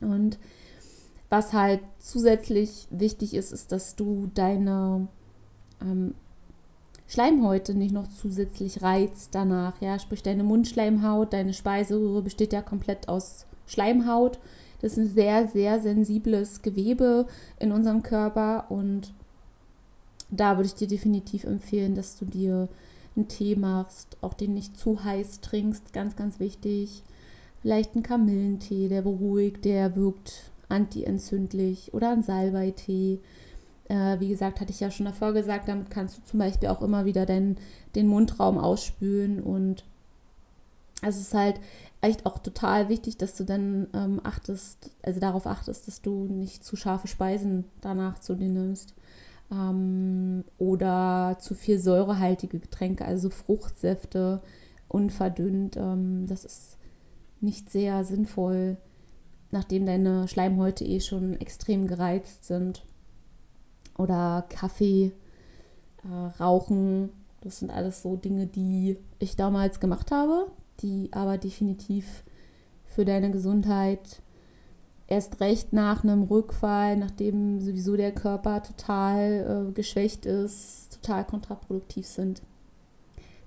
Und 0.00 0.38
was 1.32 1.54
halt 1.54 1.80
zusätzlich 1.98 2.86
wichtig 2.90 3.32
ist, 3.32 3.52
ist, 3.52 3.72
dass 3.72 3.96
du 3.96 4.30
deine 4.34 5.08
ähm, 5.80 6.14
Schleimhäute 7.06 7.74
nicht 7.74 7.94
noch 7.94 8.06
zusätzlich 8.08 8.82
reizt 8.82 9.34
danach. 9.34 9.80
Ja, 9.80 9.98
sprich 9.98 10.22
deine 10.22 10.44
Mundschleimhaut, 10.44 11.32
deine 11.32 11.54
Speiseröhre 11.54 12.20
besteht 12.20 12.52
ja 12.52 12.60
komplett 12.60 13.08
aus 13.08 13.46
Schleimhaut. 13.66 14.40
Das 14.82 14.92
ist 14.92 14.98
ein 14.98 15.08
sehr, 15.08 15.48
sehr 15.48 15.80
sensibles 15.80 16.60
Gewebe 16.60 17.26
in 17.58 17.72
unserem 17.72 18.02
Körper 18.02 18.66
und 18.68 19.14
da 20.30 20.58
würde 20.58 20.66
ich 20.66 20.74
dir 20.74 20.88
definitiv 20.88 21.44
empfehlen, 21.44 21.94
dass 21.94 22.18
du 22.18 22.26
dir 22.26 22.68
einen 23.16 23.28
Tee 23.28 23.56
machst, 23.56 24.18
auch 24.20 24.34
den 24.34 24.52
nicht 24.52 24.76
zu 24.76 25.02
heiß 25.02 25.40
trinkst, 25.40 25.94
ganz, 25.94 26.14
ganz 26.14 26.40
wichtig. 26.40 27.02
Vielleicht 27.62 27.94
einen 27.94 28.02
Kamillentee, 28.02 28.88
der 28.88 29.00
beruhigt, 29.00 29.64
der 29.64 29.96
wirkt 29.96 30.51
antientzündlich 30.72 31.94
oder 31.94 32.10
ein 32.10 32.22
Salbeitee. 32.22 33.20
Äh, 33.88 34.18
wie 34.20 34.28
gesagt, 34.28 34.60
hatte 34.60 34.72
ich 34.72 34.80
ja 34.80 34.90
schon 34.90 35.06
davor 35.06 35.32
gesagt, 35.32 35.68
damit 35.68 35.90
kannst 35.90 36.18
du 36.18 36.22
zum 36.24 36.38
Beispiel 36.38 36.68
auch 36.68 36.82
immer 36.82 37.04
wieder 37.04 37.26
den, 37.26 37.58
den 37.94 38.06
Mundraum 38.06 38.58
ausspülen 38.58 39.42
und 39.42 39.84
es 41.02 41.18
ist 41.18 41.34
halt 41.34 41.60
echt 42.00 42.26
auch 42.26 42.38
total 42.38 42.88
wichtig, 42.88 43.16
dass 43.16 43.36
du 43.36 43.44
dann 43.44 43.88
ähm, 43.92 44.20
achtest, 44.22 44.90
also 45.02 45.20
darauf 45.20 45.46
achtest, 45.46 45.88
dass 45.88 46.00
du 46.00 46.26
nicht 46.26 46.64
zu 46.64 46.76
scharfe 46.76 47.08
Speisen 47.08 47.64
danach 47.80 48.20
zu 48.20 48.34
dir 48.34 48.48
nimmst. 48.48 48.94
Ähm, 49.50 50.44
oder 50.58 51.36
zu 51.40 51.54
viel 51.54 51.78
säurehaltige 51.78 52.60
Getränke, 52.60 53.04
also 53.04 53.30
Fruchtsäfte, 53.30 54.42
unverdünnt. 54.88 55.76
Ähm, 55.76 56.26
das 56.28 56.44
ist 56.44 56.78
nicht 57.40 57.70
sehr 57.70 58.04
sinnvoll 58.04 58.76
nachdem 59.52 59.86
deine 59.86 60.26
Schleimhäute 60.28 60.84
eh 60.84 61.00
schon 61.00 61.40
extrem 61.40 61.86
gereizt 61.86 62.44
sind. 62.44 62.84
Oder 63.96 64.44
Kaffee, 64.48 65.12
äh, 66.04 66.42
Rauchen. 66.42 67.10
Das 67.42 67.58
sind 67.58 67.70
alles 67.70 68.02
so 68.02 68.16
Dinge, 68.16 68.46
die 68.46 68.96
ich 69.18 69.36
damals 69.36 69.80
gemacht 69.80 70.10
habe, 70.10 70.50
die 70.80 71.10
aber 71.12 71.38
definitiv 71.38 72.24
für 72.84 73.04
deine 73.04 73.30
Gesundheit 73.30 74.22
erst 75.06 75.40
recht 75.40 75.72
nach 75.72 76.04
einem 76.04 76.22
Rückfall, 76.22 76.96
nachdem 76.96 77.60
sowieso 77.60 77.96
der 77.96 78.12
Körper 78.12 78.62
total 78.62 79.68
äh, 79.68 79.72
geschwächt 79.72 80.24
ist, 80.24 81.00
total 81.02 81.24
kontraproduktiv 81.24 82.06
sind. 82.06 82.42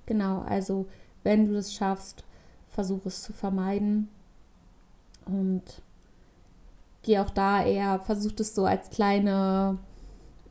Genau, 0.05 0.41
also 0.41 0.85
wenn 1.24 1.47
du 1.47 1.53
das 1.53 1.74
schaffst, 1.74 2.24
versuch 2.67 3.05
es 3.05 3.24
zu 3.24 3.33
vermeiden 3.33 4.09
und 5.25 5.63
gehe 7.05 7.21
auch 7.21 7.29
da 7.29 7.63
eher, 7.63 8.00
versucht 8.00 8.39
es 8.39 8.55
so 8.55 8.65
als 8.65 8.89
kleine 8.89 9.77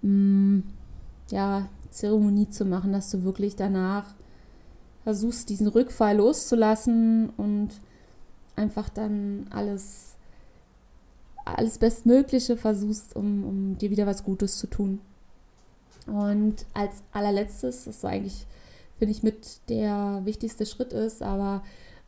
mh, 0.02 0.08
mm, 0.08 0.62
ja, 1.30 1.68
Zeremonie 1.90 2.48
zu 2.48 2.64
machen, 2.64 2.92
dass 2.92 3.10
du 3.10 3.24
wirklich 3.24 3.56
danach 3.56 4.14
versuchst, 5.02 5.48
diesen 5.48 5.66
Rückfall 5.66 6.16
loszulassen 6.16 7.30
und 7.36 7.70
einfach 8.56 8.88
dann 8.88 9.46
alles, 9.50 10.14
alles 11.44 11.78
Bestmögliche 11.78 12.56
versuchst, 12.56 13.14
um, 13.16 13.44
um 13.44 13.78
dir 13.78 13.90
wieder 13.90 14.06
was 14.06 14.24
Gutes 14.24 14.58
zu 14.58 14.68
tun. 14.68 15.00
Und 16.06 16.66
als 16.72 17.02
allerletztes, 17.12 17.84
das 17.84 18.00
so 18.00 18.06
eigentlich, 18.06 18.46
finde 18.98 19.12
ich, 19.12 19.22
mit 19.22 19.68
der 19.68 20.22
wichtigste 20.24 20.66
Schritt 20.66 20.92
ist, 20.92 21.22
aber 21.22 21.62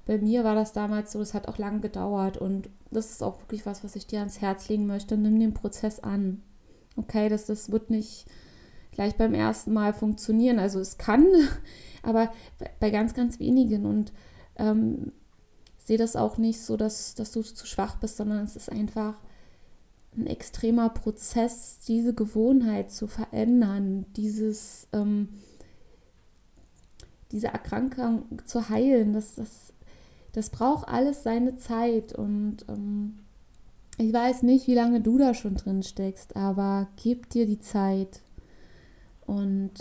bei 0.06 0.18
mir 0.18 0.44
war 0.44 0.54
das 0.54 0.72
damals 0.72 1.12
so, 1.12 1.20
es 1.20 1.34
hat 1.34 1.48
auch 1.48 1.58
lange 1.58 1.80
gedauert 1.80 2.38
und 2.38 2.70
das 2.92 3.10
ist 3.10 3.22
auch 3.22 3.40
wirklich 3.40 3.66
was, 3.66 3.82
was 3.82 3.96
ich 3.96 4.06
dir 4.06 4.20
ans 4.20 4.40
Herz 4.40 4.68
legen 4.68 4.86
möchte. 4.86 5.16
Nimm 5.16 5.38
den 5.38 5.52
Prozess 5.52 5.98
an. 5.98 6.42
Okay, 6.96 7.28
das, 7.28 7.46
das 7.46 7.72
wird 7.72 7.90
nicht 7.90 8.26
gleich 8.92 9.16
beim 9.16 9.34
ersten 9.34 9.72
Mal 9.72 9.92
funktionieren. 9.92 10.60
Also 10.60 10.78
es 10.78 10.96
kann, 10.96 11.26
aber 12.02 12.32
bei 12.78 12.90
ganz, 12.90 13.14
ganz 13.14 13.40
wenigen 13.40 13.84
und 13.84 14.12
ähm, 14.56 15.12
sehe 15.76 15.98
das 15.98 16.14
auch 16.14 16.38
nicht 16.38 16.60
so, 16.60 16.76
dass, 16.76 17.16
dass 17.16 17.32
du 17.32 17.42
zu 17.42 17.66
schwach 17.66 17.96
bist, 17.96 18.16
sondern 18.16 18.44
es 18.44 18.54
ist 18.54 18.70
einfach 18.70 19.14
ein 20.16 20.28
extremer 20.28 20.88
Prozess, 20.88 21.80
diese 21.86 22.14
Gewohnheit 22.14 22.92
zu 22.92 23.08
verändern, 23.08 24.06
dieses, 24.14 24.86
ähm, 24.92 25.28
diese 27.32 27.48
Erkrankung 27.48 28.24
zu 28.46 28.68
heilen. 28.68 29.12
Das, 29.12 29.34
das 29.34 29.74
das 30.36 30.50
braucht 30.50 30.86
alles 30.86 31.22
seine 31.22 31.56
Zeit 31.56 32.12
und 32.12 32.58
ähm, 32.68 33.20
ich 33.96 34.12
weiß 34.12 34.42
nicht, 34.42 34.66
wie 34.66 34.74
lange 34.74 35.00
du 35.00 35.16
da 35.16 35.32
schon 35.32 35.54
drin 35.54 35.82
steckst, 35.82 36.36
aber 36.36 36.88
gib 37.02 37.30
dir 37.30 37.46
die 37.46 37.58
Zeit. 37.58 38.20
Und 39.24 39.72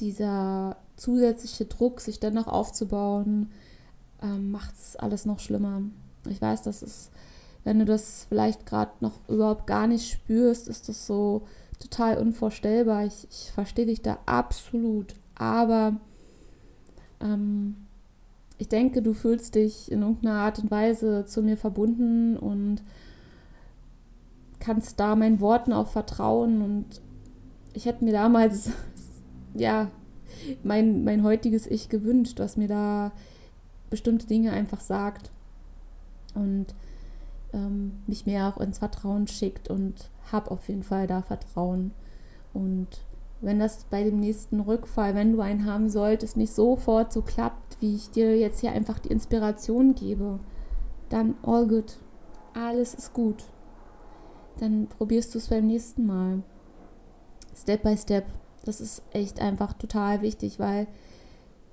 dieser 0.00 0.78
zusätzliche 0.96 1.66
Druck, 1.66 2.00
sich 2.00 2.18
dann 2.18 2.34
noch 2.34 2.48
aufzubauen, 2.48 3.52
ähm, 4.20 4.50
macht 4.50 4.74
es 4.74 4.96
alles 4.96 5.26
noch 5.26 5.38
schlimmer. 5.38 5.82
Ich 6.28 6.42
weiß, 6.42 6.62
dass 6.62 6.82
es, 6.82 7.12
wenn 7.62 7.78
du 7.78 7.84
das 7.84 8.26
vielleicht 8.28 8.66
gerade 8.66 8.90
noch 8.98 9.20
überhaupt 9.28 9.68
gar 9.68 9.86
nicht 9.86 10.10
spürst, 10.10 10.66
ist 10.66 10.88
das 10.88 11.06
so 11.06 11.46
total 11.78 12.18
unvorstellbar. 12.18 13.04
Ich, 13.04 13.28
ich 13.30 13.52
verstehe 13.52 13.86
dich 13.86 14.02
da 14.02 14.18
absolut. 14.26 15.14
Aber 15.36 16.00
ähm, 17.20 17.76
ich 18.58 18.68
denke, 18.68 19.02
du 19.02 19.14
fühlst 19.14 19.54
dich 19.56 19.90
in 19.90 20.02
irgendeiner 20.02 20.40
Art 20.40 20.58
und 20.58 20.70
Weise 20.70 21.24
zu 21.26 21.42
mir 21.42 21.56
verbunden 21.56 22.36
und 22.36 22.82
kannst 24.60 25.00
da 25.00 25.16
meinen 25.16 25.40
Worten 25.40 25.72
auch 25.72 25.88
vertrauen. 25.88 26.62
Und 26.62 27.00
ich 27.72 27.86
hätte 27.86 28.04
mir 28.04 28.12
damals, 28.12 28.70
ja, 29.54 29.90
mein, 30.62 31.04
mein 31.04 31.22
heutiges 31.22 31.66
Ich 31.66 31.88
gewünscht, 31.88 32.38
was 32.38 32.56
mir 32.56 32.68
da 32.68 33.12
bestimmte 33.90 34.26
Dinge 34.26 34.52
einfach 34.52 34.80
sagt 34.80 35.30
und 36.34 36.66
ähm, 37.52 37.92
mich 38.06 38.26
mehr 38.26 38.48
auch 38.48 38.60
ins 38.60 38.78
Vertrauen 38.78 39.26
schickt 39.26 39.68
und 39.68 40.10
habe 40.32 40.50
auf 40.50 40.68
jeden 40.68 40.82
Fall 40.82 41.06
da 41.06 41.22
Vertrauen. 41.22 41.92
Und 42.52 42.88
wenn 43.44 43.58
das 43.58 43.84
bei 43.90 44.02
dem 44.02 44.20
nächsten 44.20 44.60
Rückfall, 44.60 45.14
wenn 45.14 45.32
du 45.32 45.40
einen 45.40 45.66
haben 45.66 45.90
solltest, 45.90 46.36
nicht 46.36 46.52
sofort 46.52 47.12
so 47.12 47.22
klappt, 47.22 47.76
wie 47.80 47.94
ich 47.94 48.10
dir 48.10 48.38
jetzt 48.38 48.60
hier 48.60 48.72
einfach 48.72 48.98
die 48.98 49.10
Inspiration 49.10 49.94
gebe, 49.94 50.40
dann 51.10 51.34
all 51.42 51.66
good. 51.66 51.98
Alles 52.54 52.94
ist 52.94 53.12
gut. 53.12 53.44
Dann 54.58 54.86
probierst 54.86 55.34
du 55.34 55.38
es 55.38 55.48
beim 55.48 55.66
nächsten 55.66 56.06
Mal. 56.06 56.42
Step 57.54 57.82
by 57.82 57.96
step. 57.96 58.24
Das 58.64 58.80
ist 58.80 59.02
echt 59.12 59.40
einfach 59.40 59.74
total 59.74 60.22
wichtig, 60.22 60.58
weil 60.58 60.86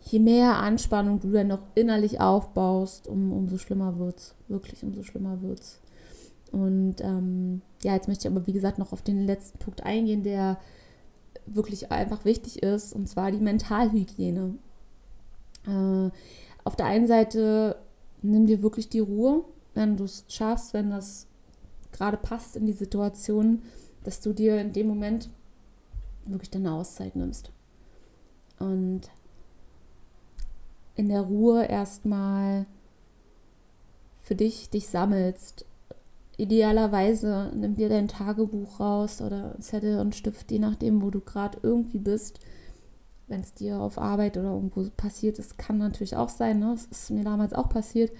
je 0.01 0.19
mehr 0.19 0.57
Anspannung 0.57 1.19
du 1.19 1.31
dann 1.31 1.47
noch 1.47 1.61
innerlich 1.75 2.19
aufbaust, 2.19 3.07
um, 3.07 3.31
umso 3.31 3.57
schlimmer 3.57 3.97
wird 3.97 4.17
es. 4.17 4.35
Wirklich, 4.47 4.83
umso 4.83 5.03
schlimmer 5.03 5.41
wird 5.41 5.61
es. 5.61 5.79
Und 6.51 6.95
ähm, 6.99 7.61
ja, 7.81 7.93
jetzt 7.93 8.09
möchte 8.09 8.27
ich 8.27 8.33
aber, 8.33 8.45
wie 8.45 8.53
gesagt, 8.53 8.77
noch 8.77 8.91
auf 8.91 9.01
den 9.01 9.25
letzten 9.25 9.57
Punkt 9.59 9.83
eingehen, 9.83 10.23
der 10.23 10.57
wirklich 11.55 11.91
einfach 11.91 12.25
wichtig 12.25 12.63
ist, 12.63 12.93
und 12.93 13.07
zwar 13.07 13.31
die 13.31 13.39
Mentalhygiene. 13.39 14.55
Äh, 15.67 16.09
auf 16.63 16.75
der 16.75 16.85
einen 16.85 17.07
Seite 17.07 17.77
nimm 18.21 18.47
dir 18.47 18.61
wirklich 18.61 18.89
die 18.89 18.99
Ruhe, 18.99 19.45
wenn 19.73 19.97
du 19.97 20.03
es 20.03 20.25
schaffst, 20.27 20.73
wenn 20.73 20.89
das 20.89 21.27
gerade 21.91 22.17
passt 22.17 22.55
in 22.55 22.65
die 22.65 22.73
Situation, 22.73 23.63
dass 24.03 24.21
du 24.21 24.33
dir 24.33 24.59
in 24.59 24.73
dem 24.73 24.87
Moment 24.87 25.29
wirklich 26.25 26.49
deine 26.49 26.73
Auszeit 26.73 27.15
nimmst. 27.15 27.51
Und 28.59 29.09
in 30.95 31.09
der 31.09 31.21
Ruhe 31.21 31.65
erstmal 31.65 32.65
für 34.19 34.35
dich 34.35 34.69
dich 34.69 34.87
sammelst. 34.87 35.65
Idealerweise 36.41 37.51
nimm 37.53 37.75
dir 37.75 37.87
dein 37.87 38.07
Tagebuch 38.07 38.79
raus 38.79 39.21
oder 39.21 39.55
Zettel 39.59 39.99
und 39.99 40.15
Stift, 40.15 40.49
je 40.49 40.57
nachdem, 40.57 41.03
wo 41.03 41.11
du 41.11 41.19
gerade 41.19 41.59
irgendwie 41.61 41.99
bist. 41.99 42.39
Wenn 43.27 43.41
es 43.41 43.53
dir 43.53 43.79
auf 43.79 43.99
Arbeit 43.99 44.37
oder 44.37 44.49
irgendwo 44.49 44.83
passiert 44.97 45.37
ist, 45.37 45.59
kann 45.59 45.77
natürlich 45.77 46.15
auch 46.15 46.29
sein. 46.29 46.57
Ne? 46.57 46.71
Das 46.73 46.85
ist 46.85 47.11
mir 47.11 47.23
damals 47.23 47.53
auch 47.53 47.69
passiert. 47.69 48.11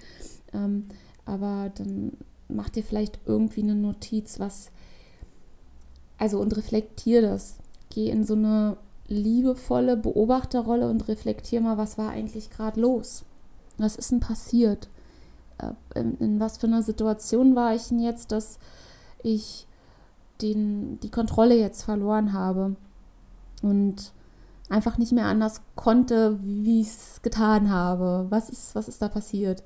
Ähm, 0.54 0.86
aber 1.24 1.72
dann 1.74 2.12
mach 2.46 2.68
dir 2.68 2.84
vielleicht 2.84 3.18
irgendwie 3.26 3.64
eine 3.64 3.74
Notiz, 3.74 4.38
was. 4.38 4.70
Also 6.16 6.38
und 6.38 6.56
reflektier 6.56 7.22
das. 7.22 7.56
Geh 7.90 8.08
in 8.08 8.24
so 8.24 8.34
eine 8.34 8.76
liebevolle 9.08 9.96
Beobachterrolle 9.96 10.88
und 10.88 11.08
reflektier 11.08 11.60
mal, 11.60 11.76
was 11.76 11.98
war 11.98 12.10
eigentlich 12.10 12.50
gerade 12.50 12.80
los? 12.80 13.24
Was 13.78 13.96
ist 13.96 14.12
denn 14.12 14.20
passiert? 14.20 14.88
Äh, 15.58 16.00
in, 16.00 16.16
in, 16.18 16.40
was 16.40 16.58
für 16.58 16.66
einer 16.66 16.82
Situation 16.82 17.54
war 17.54 17.74
ich 17.74 17.88
denn 17.88 18.00
jetzt, 18.00 18.32
dass 18.32 18.58
ich 19.22 19.66
den, 20.40 20.98
die 21.00 21.10
Kontrolle 21.10 21.56
jetzt 21.56 21.82
verloren 21.82 22.32
habe 22.32 22.76
und 23.62 24.12
einfach 24.68 24.98
nicht 24.98 25.12
mehr 25.12 25.26
anders 25.26 25.60
konnte, 25.76 26.38
wie 26.42 26.80
ich 26.80 26.88
es 26.88 27.22
getan 27.22 27.70
habe? 27.70 28.26
Was 28.30 28.48
ist, 28.48 28.74
was 28.74 28.88
ist 28.88 29.02
da 29.02 29.08
passiert? 29.08 29.62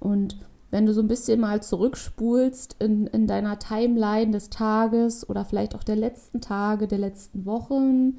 Und 0.00 0.36
wenn 0.70 0.86
du 0.86 0.94
so 0.94 1.02
ein 1.02 1.08
bisschen 1.08 1.38
mal 1.38 1.62
zurückspulst 1.62 2.76
in, 2.78 3.06
in 3.08 3.26
deiner 3.26 3.58
Timeline 3.58 4.30
des 4.30 4.48
Tages 4.48 5.28
oder 5.28 5.44
vielleicht 5.44 5.74
auch 5.74 5.84
der 5.84 5.96
letzten 5.96 6.40
Tage, 6.40 6.88
der 6.88 6.98
letzten 6.98 7.44
Wochen, 7.44 8.18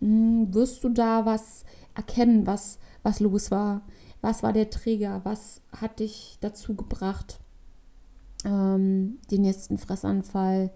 hm, 0.00 0.52
wirst 0.52 0.84
du 0.84 0.90
da 0.90 1.24
was 1.24 1.64
erkennen, 1.94 2.46
was, 2.46 2.78
was 3.02 3.20
los 3.20 3.50
war? 3.50 3.82
Was 4.20 4.42
war 4.42 4.52
der 4.52 4.70
Träger? 4.70 5.20
Was 5.24 5.60
hat 5.72 6.00
dich 6.00 6.38
dazu 6.40 6.74
gebracht, 6.74 7.40
ähm, 8.44 9.18
den 9.30 9.42
nächsten 9.42 9.78
Fressanfall 9.78 10.70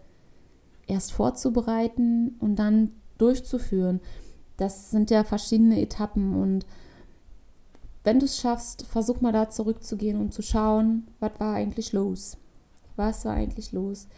erst 0.87 1.12
vorzubereiten 1.12 2.37
und 2.38 2.56
dann 2.56 2.92
durchzuführen? 3.18 4.00
Das 4.56 4.90
sind 4.90 5.11
ja 5.11 5.25
verschiedene 5.25 5.80
Etappen 5.80 6.34
und 6.34 6.66
wenn 8.04 8.18
du 8.18 8.25
es 8.25 8.38
schaffst, 8.38 8.84
versuch 8.87 9.20
mal 9.20 9.32
da 9.32 9.49
zurückzugehen 9.49 10.20
und 10.20 10.34
zu 10.34 10.42
schauen, 10.42 11.06
was 11.20 11.32
war 11.38 11.54
eigentlich 11.54 11.92
los? 11.92 12.37
Was 12.96 13.25
war 13.25 13.34
eigentlich 13.34 13.72
los? 13.72 14.09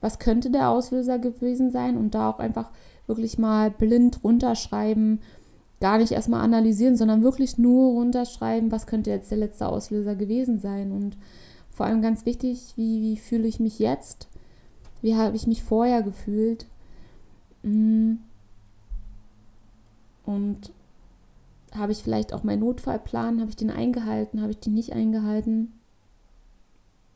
Was 0.00 0.18
könnte 0.18 0.50
der 0.50 0.68
Auslöser 0.68 1.18
gewesen 1.18 1.70
sein? 1.70 1.96
Und 1.96 2.14
da 2.14 2.28
auch 2.28 2.38
einfach 2.38 2.70
wirklich 3.06 3.38
mal 3.38 3.70
blind 3.70 4.22
runterschreiben, 4.22 5.20
gar 5.82 5.98
nicht 5.98 6.12
erstmal 6.12 6.44
analysieren, 6.44 6.96
sondern 6.96 7.24
wirklich 7.24 7.58
nur 7.58 7.90
runterschreiben, 7.94 8.70
was 8.70 8.86
könnte 8.86 9.10
jetzt 9.10 9.32
der 9.32 9.38
letzte 9.38 9.66
Auslöser 9.66 10.14
gewesen 10.14 10.60
sein. 10.60 10.92
Und 10.92 11.18
vor 11.70 11.86
allem 11.86 12.00
ganz 12.00 12.24
wichtig, 12.24 12.74
wie, 12.76 13.02
wie 13.02 13.16
fühle 13.16 13.48
ich 13.48 13.58
mich 13.58 13.80
jetzt? 13.80 14.28
Wie 15.00 15.16
habe 15.16 15.34
ich 15.34 15.48
mich 15.48 15.64
vorher 15.64 16.04
gefühlt? 16.04 16.66
Mm. 17.64 18.14
Und 20.24 20.70
habe 21.74 21.90
ich 21.90 22.04
vielleicht 22.04 22.32
auch 22.32 22.44
meinen 22.44 22.60
Notfallplan, 22.60 23.40
habe 23.40 23.50
ich 23.50 23.56
den 23.56 23.70
eingehalten, 23.70 24.40
habe 24.40 24.52
ich 24.52 24.60
den 24.60 24.74
nicht 24.74 24.92
eingehalten? 24.92 25.72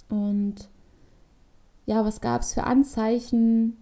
Und 0.09 0.69
ja, 1.85 2.05
was 2.05 2.21
gab 2.21 2.43
es 2.43 2.53
für 2.53 2.65
Anzeichen, 2.65 3.77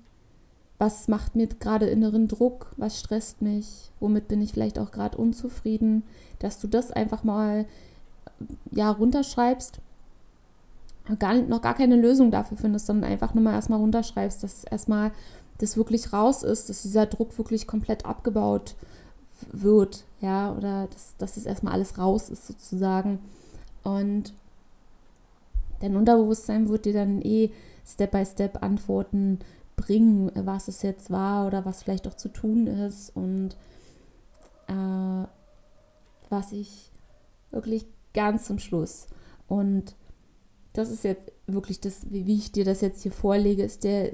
was 0.79 1.09
macht 1.09 1.37
mir 1.37 1.47
gerade 1.47 1.87
inneren 1.87 2.29
Druck, 2.29 2.73
was 2.77 2.99
stresst 2.99 3.43
mich, 3.43 3.91
womit 4.01 4.29
bin 4.29 4.43
ich 4.43 4.53
vielleicht 4.53 4.79
auch 4.79 4.91
gerade 4.91 5.17
unzufrieden, 5.17 6.03
dass 6.41 6.61
du 6.61 6.67
das 6.67 6.91
einfach 6.91 7.25
mal 7.25 7.67
ja 8.73 8.91
runterschreibst, 8.91 9.79
gar, 11.19 11.35
noch 11.35 11.63
gar 11.63 11.75
keine 11.75 11.97
Lösung 11.97 12.31
dafür 12.31 12.57
findest, 12.57 12.87
sondern 12.87 13.11
einfach 13.11 13.35
nur 13.35 13.45
mal 13.45 13.55
erstmal 13.55 13.79
runterschreibst, 13.79 14.43
dass 14.43 14.65
erstmal 14.65 15.13
das 15.59 15.77
wirklich 15.77 16.13
raus 16.13 16.43
ist, 16.43 16.69
dass 16.69 16.83
dieser 16.83 17.07
Druck 17.07 17.37
wirklich 17.39 17.67
komplett 17.67 18.05
abgebaut 18.05 18.75
wird, 19.53 20.05
ja, 20.21 20.53
oder 20.53 20.89
dass, 20.89 21.17
dass 21.19 21.35
das 21.35 21.47
erstmal 21.47 21.75
alles 21.75 21.99
raus 21.99 22.31
ist 22.31 22.47
sozusagen. 22.47 23.21
Und 23.83 24.33
dein 25.81 25.97
Unterbewusstsein 25.97 26.69
wird 26.69 26.87
dir 26.87 26.95
dann 26.95 27.23
eh 27.23 27.51
Step 27.87 28.13
by 28.13 28.25
Step 28.25 28.63
Antworten 28.63 29.39
bringen, 29.77 30.31
was 30.35 30.69
es 30.69 30.83
jetzt 30.83 31.11
war 31.11 31.47
oder 31.47 31.65
was 31.65 31.83
vielleicht 31.83 32.07
auch 32.07 32.15
zu 32.15 32.29
tun 32.29 32.67
ist 32.67 33.15
und 33.15 33.57
äh, 34.69 35.27
was 36.29 36.53
ich 36.53 36.91
wirklich 37.51 37.87
ganz 38.13 38.45
zum 38.45 38.59
Schluss 38.59 39.07
und 39.49 39.97
das 40.75 40.91
ist 40.91 41.05
jetzt 41.05 41.31
wirklich 41.47 41.81
das, 41.81 42.11
wie 42.11 42.35
ich 42.35 42.51
dir 42.51 42.65
das 42.65 42.81
jetzt 42.81 43.03
hier 43.03 43.13
vorlege, 43.13 43.63
ist 43.63 43.85
der 43.85 44.13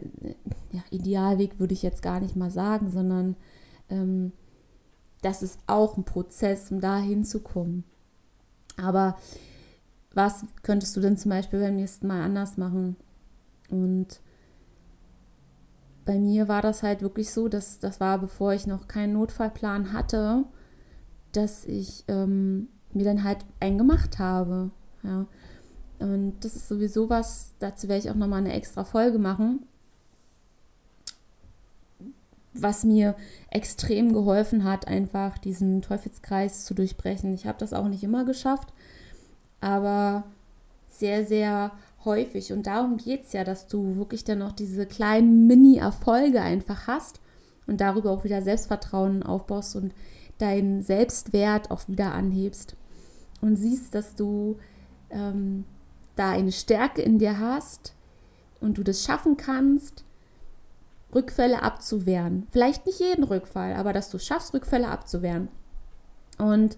ja, 0.73 0.83
Idealweg, 0.91 1.59
würde 1.59 1.73
ich 1.73 1.83
jetzt 1.83 2.03
gar 2.03 2.21
nicht 2.21 2.37
mal 2.37 2.51
sagen, 2.51 2.91
sondern 2.91 3.35
ähm, 3.89 4.33
das 5.23 5.43
ist 5.43 5.59
auch 5.67 5.97
ein 5.97 6.05
Prozess, 6.05 6.71
um 6.71 6.81
da 6.81 6.99
hinzukommen. 6.99 7.85
Aber 8.77 9.17
was 10.13 10.45
könntest 10.63 10.97
du 10.97 11.01
denn 11.01 11.17
zum 11.17 11.31
Beispiel 11.31 11.61
beim 11.61 11.77
nächsten 11.77 12.07
Mal 12.07 12.23
anders 12.23 12.59
machen? 12.59 12.97
Und 13.71 14.21
bei 16.11 16.19
mir 16.19 16.49
war 16.49 16.61
das 16.61 16.83
halt 16.83 17.03
wirklich 17.03 17.31
so, 17.31 17.47
dass 17.47 17.79
das 17.79 18.01
war, 18.01 18.19
bevor 18.19 18.53
ich 18.53 18.67
noch 18.67 18.89
keinen 18.89 19.13
Notfallplan 19.13 19.93
hatte, 19.93 20.45
dass 21.31 21.65
ich 21.67 22.03
ähm, 22.09 22.67
mir 22.93 23.05
dann 23.05 23.23
halt 23.23 23.39
einen 23.61 23.79
gemacht 23.79 24.19
habe. 24.19 24.73
Ja. 25.05 25.27
Und 26.01 26.41
das 26.41 26.57
ist 26.57 26.67
sowieso 26.67 27.09
was, 27.11 27.55
dazu 27.61 27.87
werde 27.87 28.03
ich 28.03 28.11
auch 28.11 28.17
nochmal 28.17 28.41
eine 28.41 28.55
extra 28.55 28.83
Folge 28.83 29.21
machen, 29.21 29.61
was 32.55 32.83
mir 32.83 33.15
extrem 33.49 34.13
geholfen 34.13 34.65
hat, 34.65 34.89
einfach 34.89 35.39
diesen 35.39 35.81
Teufelskreis 35.81 36.65
zu 36.65 36.75
durchbrechen. 36.75 37.33
Ich 37.35 37.47
habe 37.47 37.59
das 37.59 37.73
auch 37.73 37.87
nicht 37.87 38.03
immer 38.03 38.25
geschafft, 38.25 38.73
aber 39.61 40.25
sehr, 40.89 41.25
sehr 41.25 41.71
häufig. 42.05 42.53
Und 42.53 42.67
darum 42.67 42.97
geht 42.97 43.25
es 43.25 43.33
ja, 43.33 43.45
dass 43.45 43.67
du 43.67 43.97
wirklich 43.97 44.25
dann 44.25 44.39
noch 44.39 44.53
diese 44.53 44.87
kleinen 44.87 45.47
Mini-Erfolge 45.47 46.41
einfach 46.41 46.87
hast 46.87 47.21
und 47.67 47.81
darüber 47.81 48.11
auch 48.11 48.25
wieder 48.25 48.43
Selbstvertrauen 48.43 49.23
aufbaust 49.23 49.77
und 49.77 49.93
deinen 50.39 50.83
Selbstwert 50.83 51.71
auch 51.71 51.87
wieder 51.89 52.13
anhebst. 52.13 52.77
Und 53.41 53.57
siehst, 53.57 53.95
dass 53.95 54.15
du 54.15 54.59
ähm, 55.11 55.65
da 56.17 56.31
eine 56.31 56.53
Stärke 56.53 57.03
in 57.03 57.19
dir 57.19 57.39
hast 57.39 57.95
und 58.61 58.79
du 58.79 58.83
das 58.83 59.03
schaffen 59.05 59.37
kannst, 59.37 60.05
Rückfälle 61.15 61.63
abzuwehren. 61.63 62.47
Vielleicht 62.51 62.87
nicht 62.87 63.01
jeden 63.01 63.25
Rückfall, 63.25 63.75
aber 63.75 63.93
dass 63.93 64.11
du 64.11 64.19
es 64.19 64.27
schaffst, 64.27 64.55
Rückfälle 64.55 64.89
abzuwehren. 64.89 65.49
Und 66.39 66.77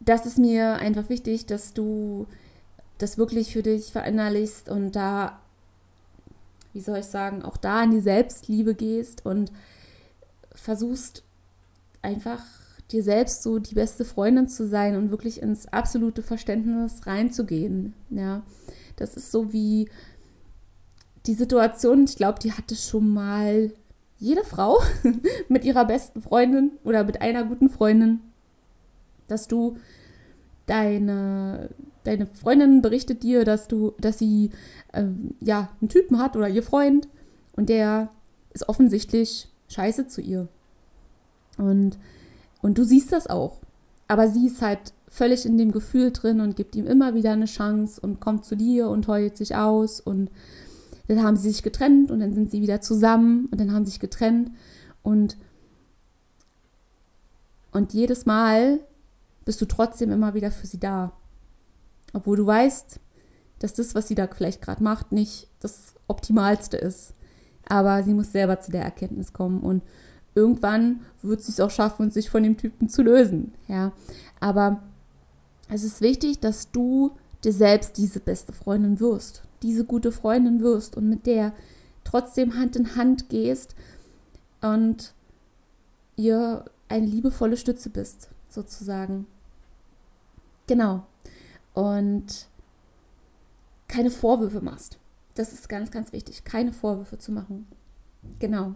das 0.00 0.26
ist 0.26 0.38
mir 0.38 0.74
einfach 0.74 1.08
wichtig, 1.08 1.46
dass 1.46 1.74
du 1.74 2.26
das 3.02 3.18
wirklich 3.18 3.52
für 3.52 3.62
dich 3.62 3.92
verinnerlichst 3.92 4.68
und 4.68 4.92
da, 4.92 5.40
wie 6.72 6.80
soll 6.80 6.98
ich 6.98 7.06
sagen, 7.06 7.42
auch 7.42 7.56
da 7.56 7.82
in 7.82 7.90
die 7.90 8.00
Selbstliebe 8.00 8.74
gehst 8.74 9.26
und 9.26 9.52
versuchst 10.54 11.24
einfach 12.00 12.42
dir 12.90 13.02
selbst 13.02 13.42
so 13.42 13.58
die 13.58 13.74
beste 13.74 14.04
Freundin 14.04 14.48
zu 14.48 14.68
sein 14.68 14.96
und 14.96 15.10
wirklich 15.10 15.42
ins 15.42 15.66
absolute 15.68 16.22
Verständnis 16.22 17.06
reinzugehen. 17.06 17.94
Ja, 18.10 18.42
das 18.96 19.14
ist 19.14 19.32
so 19.32 19.52
wie 19.52 19.88
die 21.26 21.34
Situation, 21.34 22.04
ich 22.04 22.16
glaube, 22.16 22.38
die 22.40 22.52
hatte 22.52 22.76
schon 22.76 23.08
mal 23.08 23.72
jede 24.18 24.44
Frau 24.44 24.80
mit 25.48 25.64
ihrer 25.64 25.86
besten 25.86 26.20
Freundin 26.20 26.72
oder 26.84 27.04
mit 27.04 27.20
einer 27.20 27.44
guten 27.44 27.68
Freundin, 27.68 28.20
dass 29.26 29.48
du 29.48 29.78
deine 30.66 31.70
deine 32.04 32.26
Freundin 32.26 32.82
berichtet 32.82 33.22
dir, 33.22 33.44
dass 33.44 33.68
du, 33.68 33.94
dass 34.00 34.18
sie 34.18 34.50
äh, 34.92 35.04
ja 35.40 35.70
einen 35.80 35.88
Typen 35.88 36.18
hat 36.18 36.36
oder 36.36 36.48
ihr 36.48 36.62
Freund 36.62 37.08
und 37.56 37.68
der 37.68 38.10
ist 38.52 38.68
offensichtlich 38.68 39.48
scheiße 39.68 40.08
zu 40.08 40.20
ihr. 40.20 40.48
Und, 41.58 41.98
und 42.60 42.78
du 42.78 42.84
siehst 42.84 43.12
das 43.12 43.26
auch. 43.26 43.60
Aber 44.08 44.28
sie 44.28 44.46
ist 44.46 44.62
halt 44.62 44.92
völlig 45.08 45.46
in 45.46 45.58
dem 45.58 45.72
Gefühl 45.72 46.10
drin 46.10 46.40
und 46.40 46.56
gibt 46.56 46.74
ihm 46.74 46.86
immer 46.86 47.14
wieder 47.14 47.32
eine 47.32 47.44
Chance 47.44 48.00
und 48.00 48.20
kommt 48.20 48.44
zu 48.44 48.56
dir 48.56 48.88
und 48.88 49.08
heult 49.08 49.36
sich 49.36 49.56
aus 49.56 50.00
und 50.00 50.30
dann 51.08 51.22
haben 51.22 51.36
sie 51.36 51.50
sich 51.50 51.62
getrennt 51.62 52.10
und 52.10 52.20
dann 52.20 52.32
sind 52.32 52.50
sie 52.50 52.62
wieder 52.62 52.80
zusammen 52.80 53.46
und 53.50 53.60
dann 53.60 53.72
haben 53.72 53.84
sie 53.84 53.90
sich 53.92 54.00
getrennt 54.00 54.50
und 55.02 55.36
und 57.72 57.94
jedes 57.94 58.26
Mal 58.26 58.80
bist 59.44 59.60
du 59.60 59.66
trotzdem 59.66 60.10
immer 60.10 60.34
wieder 60.34 60.50
für 60.50 60.66
sie 60.66 60.78
da. 60.78 61.12
Obwohl 62.12 62.36
du 62.36 62.46
weißt, 62.46 63.00
dass 63.58 63.74
das, 63.74 63.94
was 63.94 64.08
sie 64.08 64.14
da 64.14 64.26
vielleicht 64.26 64.62
gerade 64.62 64.82
macht, 64.82 65.12
nicht 65.12 65.48
das 65.60 65.94
Optimalste 66.08 66.76
ist. 66.76 67.14
Aber 67.68 68.02
sie 68.02 68.14
muss 68.14 68.32
selber 68.32 68.60
zu 68.60 68.72
der 68.72 68.82
Erkenntnis 68.82 69.32
kommen 69.32 69.60
und 69.60 69.82
irgendwann 70.34 71.00
wird 71.22 71.42
sie 71.42 71.52
es 71.52 71.60
auch 71.60 71.70
schaffen, 71.70 72.10
sich 72.10 72.28
von 72.28 72.42
dem 72.42 72.56
Typen 72.56 72.88
zu 72.88 73.02
lösen. 73.02 73.52
Ja, 73.68 73.92
aber 74.40 74.82
es 75.68 75.84
ist 75.84 76.00
wichtig, 76.00 76.40
dass 76.40 76.70
du 76.70 77.12
dir 77.44 77.52
selbst 77.52 77.96
diese 77.96 78.20
beste 78.20 78.52
Freundin 78.52 79.00
wirst, 79.00 79.42
diese 79.62 79.84
gute 79.84 80.12
Freundin 80.12 80.60
wirst 80.60 80.96
und 80.96 81.08
mit 81.08 81.26
der 81.26 81.52
trotzdem 82.04 82.56
Hand 82.56 82.76
in 82.76 82.96
Hand 82.96 83.28
gehst 83.28 83.74
und 84.60 85.14
ihr 86.16 86.64
eine 86.88 87.06
liebevolle 87.06 87.56
Stütze 87.56 87.90
bist, 87.90 88.28
sozusagen. 88.48 89.26
Genau. 90.66 91.06
Und 91.74 92.48
keine 93.88 94.10
Vorwürfe 94.10 94.60
machst. 94.60 94.98
Das 95.34 95.52
ist 95.52 95.68
ganz, 95.68 95.90
ganz 95.90 96.12
wichtig, 96.12 96.44
keine 96.44 96.72
Vorwürfe 96.72 97.18
zu 97.18 97.32
machen. 97.32 97.66
Genau. 98.38 98.74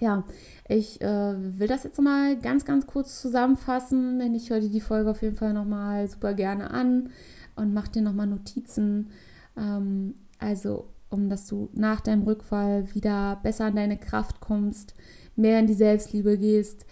Ja, 0.00 0.24
ich 0.66 1.00
äh, 1.02 1.58
will 1.58 1.68
das 1.68 1.84
jetzt 1.84 2.00
mal 2.00 2.38
ganz, 2.38 2.64
ganz 2.64 2.86
kurz 2.86 3.20
zusammenfassen, 3.20 4.18
denn 4.18 4.34
ich 4.34 4.48
dir 4.60 4.70
die 4.70 4.80
Folge 4.80 5.10
auf 5.10 5.20
jeden 5.20 5.36
Fall 5.36 5.52
nochmal 5.52 6.08
super 6.08 6.32
gerne 6.32 6.70
an 6.70 7.10
und 7.56 7.74
mach 7.74 7.88
dir 7.88 8.00
nochmal 8.00 8.26
Notizen. 8.26 9.10
Ähm, 9.56 10.14
also, 10.38 10.88
um 11.10 11.28
dass 11.28 11.46
du 11.46 11.68
nach 11.74 12.00
deinem 12.00 12.22
Rückfall 12.22 12.94
wieder 12.94 13.40
besser 13.42 13.66
an 13.66 13.76
deine 13.76 13.98
Kraft 13.98 14.40
kommst, 14.40 14.94
mehr 15.36 15.58
in 15.58 15.66
die 15.66 15.74
Selbstliebe 15.74 16.38
gehst, 16.38 16.86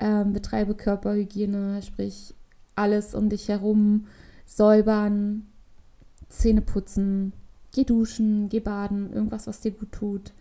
ähm, 0.00 0.32
betreibe 0.32 0.74
Körperhygiene, 0.74 1.80
sprich 1.82 2.34
alles 2.74 3.14
um 3.14 3.28
dich 3.28 3.48
herum 3.48 4.06
säubern, 4.48 5.46
Zähne 6.28 6.62
putzen, 6.62 7.32
geh 7.72 7.84
duschen, 7.84 8.48
geh 8.48 8.60
baden, 8.60 9.12
irgendwas, 9.12 9.46
was 9.46 9.60
dir 9.60 9.70
gut 9.70 9.92
tut 9.92 10.32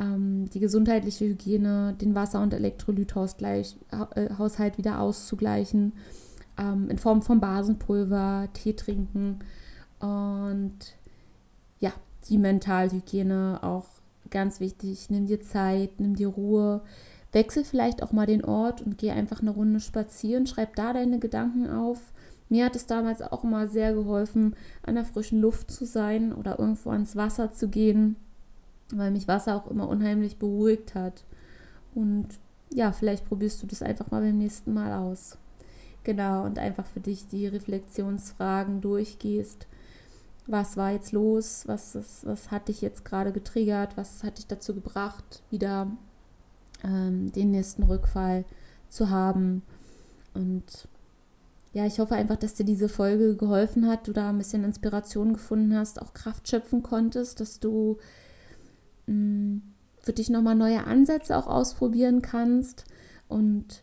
ähm, 0.00 0.48
die 0.50 0.60
gesundheitliche 0.60 1.26
Hygiene, 1.26 1.94
den 2.00 2.14
Wasser- 2.14 2.42
und 2.42 2.54
Elektrolythaushalt 2.54 3.76
äh, 3.90 4.78
wieder 4.78 5.00
auszugleichen, 5.00 5.92
ähm, 6.58 6.88
in 6.88 6.98
Form 6.98 7.22
von 7.22 7.40
Basenpulver, 7.40 8.48
Tee 8.52 8.74
trinken 8.74 9.40
und 10.00 10.78
ja, 11.78 11.92
die 12.28 12.38
Mentalhygiene 12.38 13.60
auch 13.62 13.86
ganz 14.30 14.60
wichtig. 14.60 15.10
Nimm 15.10 15.26
dir 15.26 15.42
Zeit, 15.42 15.98
nimm 15.98 16.14
dir 16.14 16.28
Ruhe, 16.28 16.82
wechsel 17.32 17.64
vielleicht 17.64 18.02
auch 18.02 18.12
mal 18.12 18.26
den 18.26 18.44
Ort 18.44 18.80
und 18.80 18.96
geh 18.96 19.10
einfach 19.10 19.40
eine 19.40 19.50
Runde 19.50 19.80
spazieren, 19.80 20.46
schreib 20.46 20.76
da 20.76 20.92
deine 20.92 21.18
Gedanken 21.18 21.68
auf. 21.68 22.12
Mir 22.50 22.66
hat 22.66 22.76
es 22.76 22.84
damals 22.86 23.22
auch 23.22 23.44
immer 23.44 23.66
sehr 23.66 23.94
geholfen, 23.94 24.54
an 24.82 24.96
der 24.96 25.06
frischen 25.06 25.40
Luft 25.40 25.70
zu 25.70 25.86
sein 25.86 26.34
oder 26.34 26.58
irgendwo 26.58 26.90
ans 26.90 27.16
Wasser 27.16 27.52
zu 27.52 27.68
gehen 27.68 28.16
weil 28.92 29.10
mich 29.10 29.28
Wasser 29.28 29.56
auch 29.56 29.66
immer 29.68 29.88
unheimlich 29.88 30.38
beruhigt 30.38 30.94
hat. 30.94 31.24
Und 31.94 32.28
ja, 32.72 32.92
vielleicht 32.92 33.26
probierst 33.26 33.62
du 33.62 33.66
das 33.66 33.82
einfach 33.82 34.10
mal 34.10 34.22
beim 34.22 34.38
nächsten 34.38 34.72
Mal 34.72 34.92
aus. 34.92 35.38
Genau, 36.04 36.44
und 36.44 36.58
einfach 36.58 36.86
für 36.86 37.00
dich 37.00 37.28
die 37.28 37.46
Reflexionsfragen 37.46 38.80
durchgehst. 38.80 39.66
Was 40.46 40.76
war 40.76 40.92
jetzt 40.92 41.12
los? 41.12 41.64
Was, 41.66 41.94
ist, 41.94 42.26
was 42.26 42.50
hat 42.50 42.68
dich 42.68 42.80
jetzt 42.80 43.04
gerade 43.04 43.32
getriggert? 43.32 43.96
Was 43.96 44.24
hat 44.24 44.38
dich 44.38 44.46
dazu 44.46 44.74
gebracht, 44.74 45.42
wieder 45.50 45.88
ähm, 46.82 47.30
den 47.32 47.50
nächsten 47.50 47.82
Rückfall 47.82 48.44
zu 48.88 49.10
haben? 49.10 49.62
Und 50.32 50.88
ja, 51.72 51.86
ich 51.86 52.00
hoffe 52.00 52.14
einfach, 52.14 52.36
dass 52.36 52.54
dir 52.54 52.64
diese 52.64 52.88
Folge 52.88 53.36
geholfen 53.36 53.86
hat, 53.86 54.08
du 54.08 54.12
da 54.12 54.30
ein 54.30 54.38
bisschen 54.38 54.64
Inspiration 54.64 55.32
gefunden 55.34 55.76
hast, 55.76 56.02
auch 56.02 56.14
Kraft 56.14 56.48
schöpfen 56.48 56.82
konntest, 56.82 57.40
dass 57.40 57.60
du 57.60 57.98
für 59.06 60.12
dich 60.12 60.30
nochmal 60.30 60.54
neue 60.54 60.84
Ansätze 60.84 61.36
auch 61.36 61.46
ausprobieren 61.46 62.22
kannst 62.22 62.84
und 63.28 63.82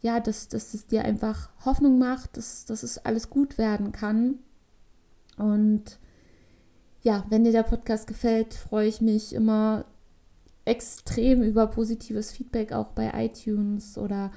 ja, 0.00 0.18
dass, 0.18 0.48
dass 0.48 0.74
es 0.74 0.86
dir 0.86 1.04
einfach 1.04 1.50
Hoffnung 1.64 1.98
macht, 1.98 2.36
dass, 2.36 2.64
dass 2.64 2.82
es 2.82 2.98
alles 2.98 3.30
gut 3.30 3.56
werden 3.56 3.92
kann. 3.92 4.40
Und 5.36 5.98
ja, 7.02 7.24
wenn 7.28 7.44
dir 7.44 7.52
der 7.52 7.62
Podcast 7.62 8.08
gefällt, 8.08 8.54
freue 8.54 8.88
ich 8.88 9.00
mich 9.00 9.32
immer 9.32 9.84
extrem 10.64 11.42
über 11.42 11.68
positives 11.68 12.32
Feedback 12.32 12.72
auch 12.72 12.88
bei 12.88 13.12
iTunes 13.14 13.96
oder 13.96 14.32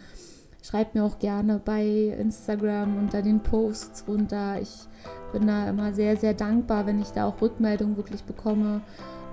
schreib 0.66 0.96
mir 0.96 1.04
auch 1.04 1.20
gerne 1.20 1.62
bei 1.64 1.86
Instagram 2.20 2.98
unter 2.98 3.22
den 3.22 3.42
Posts 3.42 4.06
runter. 4.08 4.60
Ich 4.62 4.88
bin 5.32 5.48
da 5.48 5.70
immer 5.70 5.94
sehr, 5.94 6.18
sehr 6.18 6.34
dankbar, 6.34 6.88
wenn 6.88 7.02
ich 7.02 7.10
da 7.10 7.26
auch 7.26 7.42
Rückmeldungen 7.42 7.98
wirklich 7.98 8.24
bekomme 8.24 8.82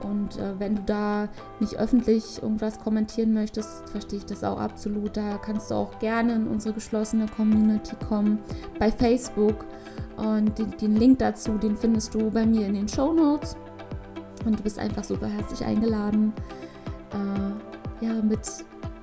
und 0.02 0.36
äh, 0.38 0.58
wenn 0.58 0.76
du 0.76 0.82
da 0.82 1.28
nicht 1.60 1.76
öffentlich 1.78 2.42
irgendwas 2.42 2.78
kommentieren 2.78 3.32
möchtest, 3.32 3.88
verstehe 3.88 4.18
ich 4.18 4.26
das 4.26 4.44
auch 4.44 4.58
absolut. 4.58 5.16
Da 5.16 5.38
kannst 5.38 5.70
du 5.70 5.74
auch 5.74 5.98
gerne 6.00 6.34
in 6.34 6.48
unsere 6.48 6.74
geschlossene 6.74 7.26
Community 7.36 7.94
kommen 8.08 8.38
bei 8.78 8.90
Facebook. 8.90 9.64
Und 10.16 10.58
den, 10.58 10.76
den 10.76 10.96
Link 10.96 11.20
dazu, 11.20 11.52
den 11.52 11.76
findest 11.76 12.14
du 12.14 12.30
bei 12.30 12.44
mir 12.44 12.66
in 12.66 12.74
den 12.74 12.88
Show 12.88 13.12
Notes. 13.12 13.56
Und 14.44 14.58
du 14.58 14.62
bist 14.62 14.78
einfach 14.78 15.04
super 15.04 15.28
herzlich 15.28 15.64
eingeladen, 15.64 16.32
äh, 17.12 18.04
ja, 18.04 18.14
mit 18.22 18.40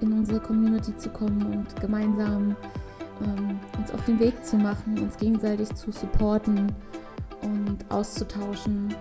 in 0.02 0.14
unsere 0.14 0.40
Community 0.40 0.96
zu 0.98 1.10
kommen 1.10 1.42
und 1.46 1.82
gemeinsam 1.82 2.56
ähm, 3.22 3.60
uns 3.78 3.92
auf 3.92 4.04
den 4.06 4.20
Weg 4.20 4.46
zu 4.46 4.58
machen, 4.58 4.98
uns 5.00 5.18
gegenseitig 5.18 5.74
zu 5.76 5.92
supporten 5.92 6.72
und 7.42 7.78
auszutauschen. 7.90 8.94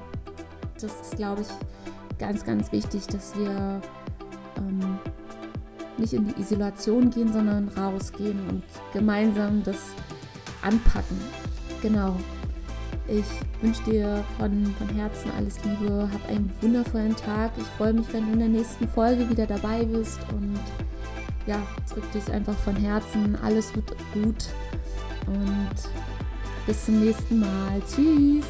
Das 0.80 1.00
ist, 1.00 1.16
glaube 1.16 1.42
ich, 1.42 2.18
ganz, 2.18 2.44
ganz 2.44 2.72
wichtig, 2.72 3.06
dass 3.06 3.36
wir 3.36 3.80
ähm, 4.56 4.98
nicht 5.96 6.12
in 6.12 6.28
die 6.28 6.40
Isolation 6.40 7.10
gehen, 7.10 7.32
sondern 7.32 7.68
rausgehen 7.68 8.38
und 8.48 8.62
gemeinsam 8.92 9.62
das 9.64 9.78
anpacken. 10.62 11.18
Genau. 11.82 12.16
Ich 13.06 13.24
wünsche 13.62 13.82
dir 13.84 14.24
von, 14.38 14.66
von 14.78 14.88
Herzen 14.90 15.30
alles 15.36 15.56
Liebe, 15.64 16.08
hab 16.12 16.28
einen 16.28 16.52
wundervollen 16.60 17.16
Tag. 17.16 17.52
Ich 17.56 17.64
freue 17.78 17.94
mich, 17.94 18.06
wenn 18.12 18.26
du 18.26 18.32
in 18.34 18.38
der 18.38 18.48
nächsten 18.48 18.86
Folge 18.88 19.28
wieder 19.30 19.46
dabei 19.46 19.84
bist 19.84 20.20
und 20.30 20.58
ja, 21.48 21.56
drück 21.92 22.10
dich 22.12 22.30
einfach 22.30 22.56
von 22.58 22.76
Herzen. 22.76 23.36
Alles 23.42 23.74
wird 23.74 23.96
gut 24.12 24.50
und 25.26 25.74
bis 26.66 26.84
zum 26.84 27.00
nächsten 27.00 27.40
Mal. 27.40 27.82
Tschüss. 27.88 28.44